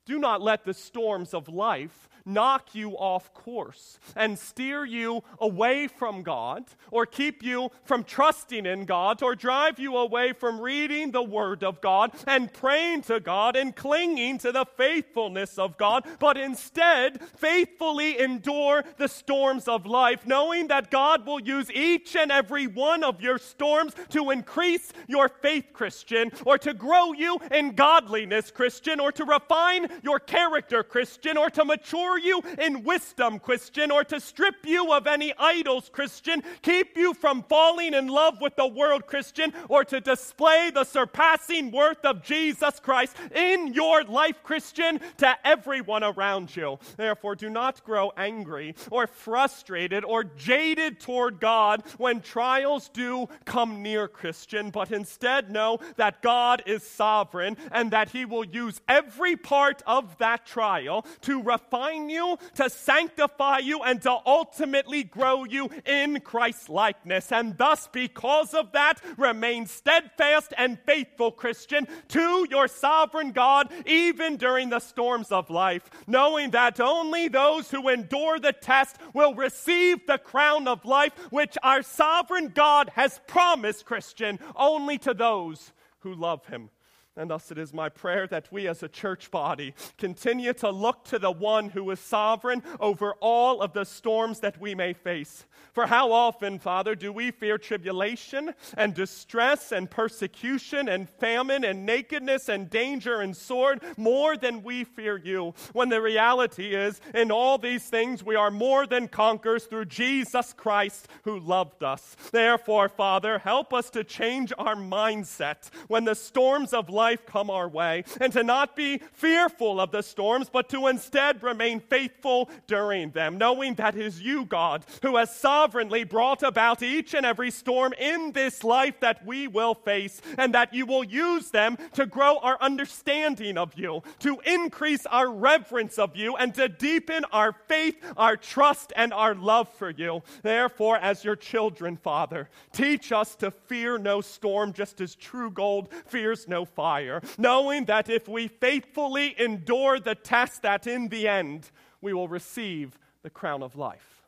Do 0.07 0.19
not 0.19 0.43
let 0.43 0.64
the 0.64 0.75
storms 0.75 1.33
of 1.33 1.49
life 1.49 2.09
knock 2.27 2.75
you 2.75 2.93
off 2.93 3.33
course 3.35 3.99
and 4.17 4.38
steer 4.38 4.85
you 4.85 5.23
away 5.38 5.87
from 5.87 6.23
God, 6.23 6.64
or 6.90 7.07
keep 7.07 7.43
you 7.43 7.71
from 7.85 8.05
trusting 8.05 8.67
in 8.67 8.85
God, 8.85 9.23
or 9.23 9.35
drive 9.35 9.79
you 9.79 9.97
away 9.97 10.33
from 10.33 10.61
reading 10.61 11.11
the 11.11 11.23
Word 11.23 11.62
of 11.62 11.81
God 11.81 12.12
and 12.27 12.52
praying 12.52 13.02
to 13.02 13.21
God 13.21 13.57
and 13.57 13.77
clinging 13.77 14.38
to 14.38 14.52
the 14.52 14.65
faithfulness 14.77 15.59
of 15.59 15.77
God, 15.77 16.07
but 16.19 16.37
instead 16.37 17.21
faithfully 17.37 18.19
endure 18.19 18.85
the 18.96 19.09
storms 19.09 19.69
of 19.69 19.87
life, 19.87 20.27
knowing 20.27 20.69
that 20.69 20.90
God 20.90 21.27
will 21.27 21.40
use 21.40 21.71
each 21.71 22.17
and 22.17 22.33
every 22.33 22.67
one 22.67 23.05
of 23.05 23.21
your 23.21 23.38
storms 23.38 23.92
to 24.11 24.31
increase 24.31 24.92
your 25.09 25.29
faith, 25.29 25.67
Christian, 25.73 26.31
or 26.46 26.57
to 26.59 26.73
grow 26.73 27.13
you 27.13 27.38
in 27.50 27.73
godliness, 27.73 28.50
Christian, 28.50 28.98
or 28.98 29.13
to 29.13 29.25
refine 29.25 29.88
your 30.03 30.19
character, 30.19 30.83
Christian, 30.83 31.37
or 31.37 31.51
to 31.51 31.65
mature 31.65 32.19
you 32.19 32.42
in 32.59 32.85
wisdom, 32.85 33.38
Christian, 33.38 33.90
or 33.90 34.05
to 34.05 34.21
strip 34.21 34.57
you 34.65 34.92
of 34.92 35.07
any 35.07 35.33
idols, 35.38 35.90
Christian, 35.92 36.42
keep 36.63 36.97
you 36.97 37.15
from 37.15 37.42
falling 37.45 37.95
in 37.95 38.09
love 38.09 38.40
with 38.40 38.57
the 38.57 38.67
world, 38.67 39.07
Christian, 39.07 39.53
or 39.69 39.85
to 39.85 40.01
display 40.01 40.71
the 40.73 40.85
surpassing 40.85 41.71
worth 41.71 42.05
of 42.05 42.23
Jesus 42.23 42.81
Christ 42.81 43.17
in 43.35 43.73
your 43.73 44.05
life, 44.05 44.42
Christian, 44.42 45.01
to 45.19 45.37
everyone 45.45 46.05
around 46.05 46.55
you. 46.55 46.79
Therefore, 46.97 47.35
do 47.35 47.51
not 47.51 47.85
grow 47.85 48.13
angry 48.17 48.75
or 48.90 49.07
frustrated 49.07 50.05
or 50.05 50.25
jaded 50.25 51.01
toward 51.01 51.40
God 51.40 51.83
when 51.99 52.21
trials 52.21 52.88
do 52.88 53.29
come 53.45 53.83
near, 53.83 54.09
Christian, 54.09 54.71
but 54.71 54.90
instead 54.92 55.51
know 55.51 55.79
that 55.97 56.23
God 56.23 56.63
is 56.67 56.83
sovereign 56.83 57.57
and 57.71 57.90
that 57.90 58.11
He 58.11 58.25
will 58.25 58.45
use 58.45 58.81
every 58.88 59.37
part 59.37 59.83
of 59.87 60.18
that 60.18 60.46
trial 60.46 61.04
to 61.22 61.42
refine 61.42 62.08
you, 62.10 62.38
to 62.54 62.70
sanctify 62.70 63.58
you, 63.58 63.82
and 63.82 64.00
to 64.02 64.18
ultimately 64.26 65.04
grow 65.04 65.44
you 65.44 65.70
in 65.87 66.20
Christ's 66.20 66.68
likeness. 66.68 67.32
And 67.32 67.56
thus, 67.56 67.88
because 67.92 68.54
of 68.54 68.72
that, 68.72 69.00
remain 69.16 69.66
steadfast 69.66 70.52
and 70.56 70.78
faithful, 70.87 71.30
Christian, 71.30 71.87
to 72.08 72.46
your 72.50 72.68
sovereign 72.68 73.32
God, 73.32 73.70
even 73.87 74.37
during 74.37 74.70
the 74.70 74.80
storms 74.80 75.32
of 75.32 75.50
life, 75.50 75.90
knowing 76.06 76.50
that 76.50 76.80
only 76.80 77.28
those 77.28 77.70
who 77.70 77.88
endure 77.88 78.38
the 78.38 78.52
test 78.52 78.96
will 79.12 79.35
receive 79.35 80.06
the 80.06 80.18
crown 80.18 80.68
of 80.68 80.85
life, 80.85 81.12
which 81.30 81.56
our 81.62 81.82
sovereign 81.82 82.52
God 82.54 82.90
has 82.94 83.20
promised, 83.26 83.85
Christian, 83.85 84.38
only 84.56 84.98
to 84.98 85.14
those 85.14 85.72
who 86.00 86.14
love 86.14 86.46
him. 86.46 86.70
And 87.17 87.31
thus 87.31 87.52
it 87.52 87.58
is 87.58 87.73
my 87.73 87.88
prayer 87.88 88.27
that 88.27 88.50
we 88.50 88.67
as 88.67 88.83
a 88.83 88.88
church 88.88 89.31
body 89.31 89.73
continue 89.98 90.52
to 90.54 90.71
look 90.71 91.04
to 91.04 91.19
the 91.21 91.31
one 91.31 91.69
who 91.69 91.88
is 91.92 92.00
sovereign 92.00 92.60
over 92.81 93.15
all 93.21 93.62
of 93.62 93.73
the 93.73 93.85
storms 93.85 94.40
that 94.40 94.60
we 94.60 94.75
may 94.75 94.94
face. 94.94 95.46
For 95.73 95.87
how 95.87 96.10
often, 96.10 96.58
Father, 96.58 96.96
do 96.96 97.12
we 97.12 97.31
fear 97.31 97.56
tribulation 97.56 98.52
and 98.77 98.94
distress 98.94 99.71
and 99.71 99.88
persecution 99.88 100.88
and 100.88 101.08
famine 101.08 101.65
and 101.65 101.87
nakedness 101.87 102.48
and 102.48 102.69
danger 102.69 103.21
and 103.21 103.37
sword 103.37 103.81
more 103.96 104.37
than 104.37 104.65
we 104.65 104.83
fear 104.83 105.17
you? 105.17 105.54
When 105.73 105.90
the 105.90 106.00
reality 106.00 106.75
is, 106.75 107.00
in 107.15 107.31
all 107.31 107.58
these 107.58 107.85
things, 107.85 108.25
we 108.25 108.35
are 108.35 108.50
more 108.50 108.87
than 108.87 109.06
conquerors 109.06 109.67
through 109.67 109.87
Jesus 109.87 110.52
Christ 110.52 111.06
who 111.23 111.38
loved 111.38 111.85
us. 111.85 112.17
Therefore, 112.33 112.88
Father, 112.88 113.38
help 113.38 113.73
us 113.73 113.88
to 113.90 114.02
change 114.02 114.52
our 114.58 114.75
mindset 114.75 115.71
when 115.87 116.04
the 116.04 116.15
storms 116.17 116.73
of 116.73 116.90
life 116.90 117.04
life 117.05 117.27
come 117.27 117.50
our 117.50 117.69
way, 117.69 118.02
and 118.19 118.33
to 118.33 118.42
not 118.42 118.75
be 118.75 118.98
fearful 119.13 119.79
of 119.79 119.90
the 119.90 120.02
storms, 120.02 120.48
but 120.50 120.71
to 120.71 120.87
instead 120.87 121.42
remain 121.42 121.79
faithful 121.79 122.48
during 122.67 123.11
them, 123.11 123.37
knowing 123.37 123.75
that 123.75 123.94
it 123.94 124.07
is 124.07 124.23
you, 124.23 124.46
God, 124.46 124.85
who 125.02 125.17
has 125.17 125.35
sovereignly 125.35 126.05
brought 126.05 126.42
about 126.42 126.83
each 126.83 127.13
and 127.13 127.27
every 127.27 127.50
storm 127.50 127.92
in 127.98 128.33
this 128.33 128.65
life 128.65 129.00
that 129.00 129.27
we 129.27 129.48
will 129.48 129.75
face, 129.75 130.23
and 130.38 130.55
that 130.55 130.73
you 130.73 130.87
will 130.87 131.05
use 131.05 131.50
them 131.50 131.77
to 131.92 132.07
grow 132.07 132.38
our 132.38 132.57
understanding 132.63 133.59
of 133.59 133.75
you, 133.77 134.02
to 134.21 134.40
increase 134.46 135.05
our 135.07 135.31
reverence 135.31 135.98
of 135.98 136.17
you, 136.17 136.37
and 136.37 136.55
to 136.55 136.69
deepen 136.69 137.23
our 137.33 137.52
faith, 137.69 137.96
our 138.17 138.37
trust, 138.37 138.94
and 138.96 139.13
our 139.13 139.35
love 139.35 139.69
for 139.69 139.90
you. 139.90 140.23
Therefore, 140.42 140.96
as 140.96 141.23
your 141.23 141.37
children, 141.37 141.98
Father, 141.98 142.48
teach 142.73 143.13
us 143.13 143.35
to 143.37 143.50
fear 143.50 143.98
no 143.98 144.23
storm, 144.23 144.73
just 144.73 145.02
as 145.02 145.15
true 145.15 145.50
gold 145.50 145.88
fears 146.07 146.48
no 146.48 146.65
fire 146.65 146.94
fire, 146.95 147.21
knowing 147.38 147.87
that 147.87 148.09
if 148.09 148.29
we 148.29 148.47
faithfully 148.47 149.35
endure 149.40 149.99
the 149.99 150.15
test, 150.15 150.63
that 150.63 150.87
in 150.87 151.09
the 151.09 151.27
end 151.27 151.71
we 152.01 152.13
will 152.13 152.29
receive 152.29 152.97
the 153.23 153.31
crown 153.31 153.63
of 153.63 153.75
life. 153.75 154.23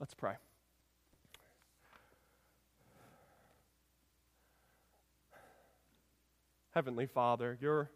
Let's 0.00 0.14
pray. 0.14 0.34
Heavenly 6.72 7.06
Father, 7.06 7.56
your 7.60 7.90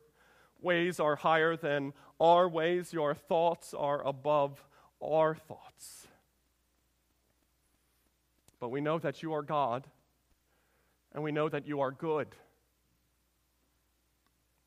ways 0.60 1.00
are 1.00 1.16
higher 1.16 1.56
than 1.56 1.92
our 2.20 2.48
ways, 2.48 2.92
your 2.92 3.14
thoughts 3.14 3.74
are 3.74 4.06
above 4.06 4.64
our 5.00 5.34
thoughts. 5.34 6.06
But 8.60 8.68
we 8.68 8.80
know 8.80 9.00
that 9.00 9.22
you 9.22 9.32
are 9.32 9.42
God, 9.42 9.88
and 11.12 11.24
we 11.24 11.32
know 11.32 11.48
that 11.48 11.66
you 11.66 11.80
are 11.80 11.90
good. 11.90 12.28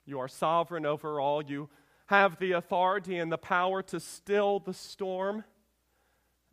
You 0.05 0.19
are 0.19 0.27
sovereign 0.27 0.85
over 0.85 1.19
all. 1.19 1.43
You 1.43 1.69
have 2.07 2.37
the 2.37 2.51
authority 2.53 3.17
and 3.17 3.31
the 3.31 3.37
power 3.37 3.81
to 3.83 3.99
still 3.99 4.59
the 4.59 4.73
storm. 4.73 5.43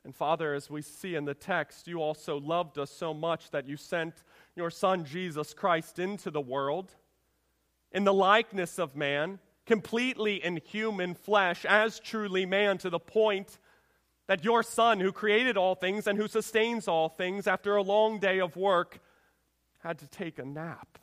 And 0.05 0.15
Father, 0.15 0.55
as 0.55 0.69
we 0.69 0.83
see 0.83 1.15
in 1.15 1.27
the 1.27 1.35
text, 1.35 1.87
you 1.87 2.01
also 2.03 2.41
loved 2.41 2.79
us 2.79 2.91
so 2.91 3.15
much 3.15 3.51
that 3.51 3.69
you 3.69 3.77
sent 3.77 4.15
your 4.57 4.71
Son 4.71 5.05
Jesus 5.05 5.55
Christ 5.55 5.99
into 5.99 6.31
the 6.31 6.41
world 6.41 6.95
in 7.93 8.05
the 8.05 8.15
likeness 8.15 8.79
of 8.79 8.97
man, 8.97 9.39
completely 9.67 10.43
in 10.43 10.57
human 10.57 11.15
flesh, 11.15 11.65
as 11.65 12.01
truly 12.01 12.47
man, 12.47 12.79
to 12.79 12.91
the 12.91 12.99
point 12.99 13.59
that 14.27 14.45
your 14.45 14.63
Son, 14.63 14.99
who 14.99 15.13
created 15.13 15.57
all 15.57 15.75
things 15.75 16.07
and 16.07 16.19
who 16.19 16.27
sustains 16.27 16.89
all 16.89 17.09
things, 17.09 17.47
after 17.47 17.77
a 17.77 17.83
long 17.83 18.19
day 18.19 18.41
of 18.41 18.57
work, 18.57 19.01
had 19.83 19.99
to 19.99 20.07
take 20.07 20.39
a 20.39 20.45
nap. 20.45 20.99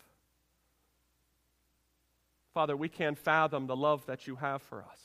Father, 2.59 2.75
we 2.75 2.89
can't 2.89 3.17
fathom 3.17 3.67
the 3.67 3.75
love 3.77 4.05
that 4.07 4.27
you 4.27 4.35
have 4.35 4.61
for 4.61 4.83
us. 4.83 4.99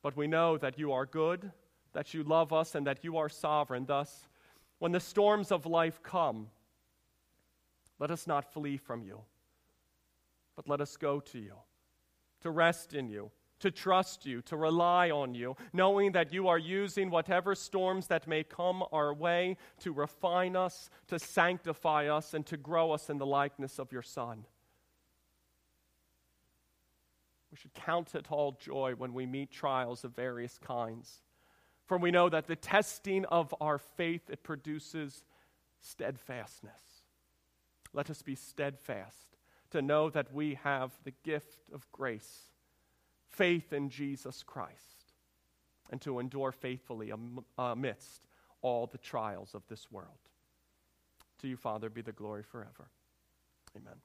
But 0.00 0.16
we 0.16 0.26
know 0.26 0.56
that 0.56 0.78
you 0.78 0.92
are 0.92 1.04
good, 1.04 1.52
that 1.92 2.14
you 2.14 2.22
love 2.22 2.54
us, 2.54 2.74
and 2.74 2.86
that 2.86 3.04
you 3.04 3.18
are 3.18 3.28
sovereign. 3.28 3.84
Thus, 3.84 4.28
when 4.78 4.92
the 4.92 4.98
storms 4.98 5.52
of 5.52 5.66
life 5.66 6.02
come, 6.02 6.48
let 7.98 8.10
us 8.10 8.26
not 8.26 8.50
flee 8.50 8.78
from 8.78 9.02
you, 9.02 9.20
but 10.56 10.66
let 10.66 10.80
us 10.80 10.96
go 10.96 11.20
to 11.20 11.38
you, 11.38 11.52
to 12.40 12.50
rest 12.50 12.94
in 12.94 13.10
you, 13.10 13.30
to 13.60 13.70
trust 13.70 14.24
you, 14.24 14.40
to 14.40 14.56
rely 14.56 15.10
on 15.10 15.34
you, 15.34 15.54
knowing 15.74 16.12
that 16.12 16.32
you 16.32 16.48
are 16.48 16.56
using 16.56 17.10
whatever 17.10 17.54
storms 17.54 18.06
that 18.06 18.26
may 18.26 18.42
come 18.42 18.82
our 18.90 19.12
way 19.12 19.58
to 19.80 19.92
refine 19.92 20.56
us, 20.56 20.88
to 21.08 21.18
sanctify 21.18 22.06
us, 22.06 22.32
and 22.32 22.46
to 22.46 22.56
grow 22.56 22.90
us 22.90 23.10
in 23.10 23.18
the 23.18 23.26
likeness 23.26 23.78
of 23.78 23.92
your 23.92 24.00
Son. 24.00 24.46
We 27.52 27.58
should 27.58 27.74
count 27.74 28.14
it 28.14 28.32
all 28.32 28.56
joy 28.58 28.94
when 28.96 29.12
we 29.12 29.26
meet 29.26 29.52
trials 29.52 30.02
of 30.02 30.16
various 30.16 30.58
kinds. 30.58 31.20
For 31.84 31.98
we 31.98 32.10
know 32.10 32.30
that 32.30 32.46
the 32.46 32.56
testing 32.56 33.26
of 33.26 33.54
our 33.60 33.76
faith 33.78 34.30
it 34.30 34.42
produces 34.42 35.22
steadfastness. 35.80 37.04
Let 37.92 38.08
us 38.08 38.22
be 38.22 38.34
steadfast 38.34 39.36
to 39.70 39.82
know 39.82 40.08
that 40.10 40.32
we 40.32 40.54
have 40.64 40.92
the 41.04 41.12
gift 41.24 41.70
of 41.74 41.90
grace, 41.92 42.50
faith 43.28 43.72
in 43.72 43.90
Jesus 43.90 44.42
Christ, 44.42 45.12
and 45.90 46.00
to 46.00 46.20
endure 46.20 46.52
faithfully 46.52 47.12
amidst 47.58 48.22
all 48.62 48.86
the 48.86 48.98
trials 48.98 49.54
of 49.54 49.62
this 49.68 49.90
world. 49.90 50.08
To 51.40 51.48
you, 51.48 51.56
Father, 51.56 51.90
be 51.90 52.00
the 52.00 52.12
glory 52.12 52.44
forever. 52.44 52.88
Amen. 53.76 53.96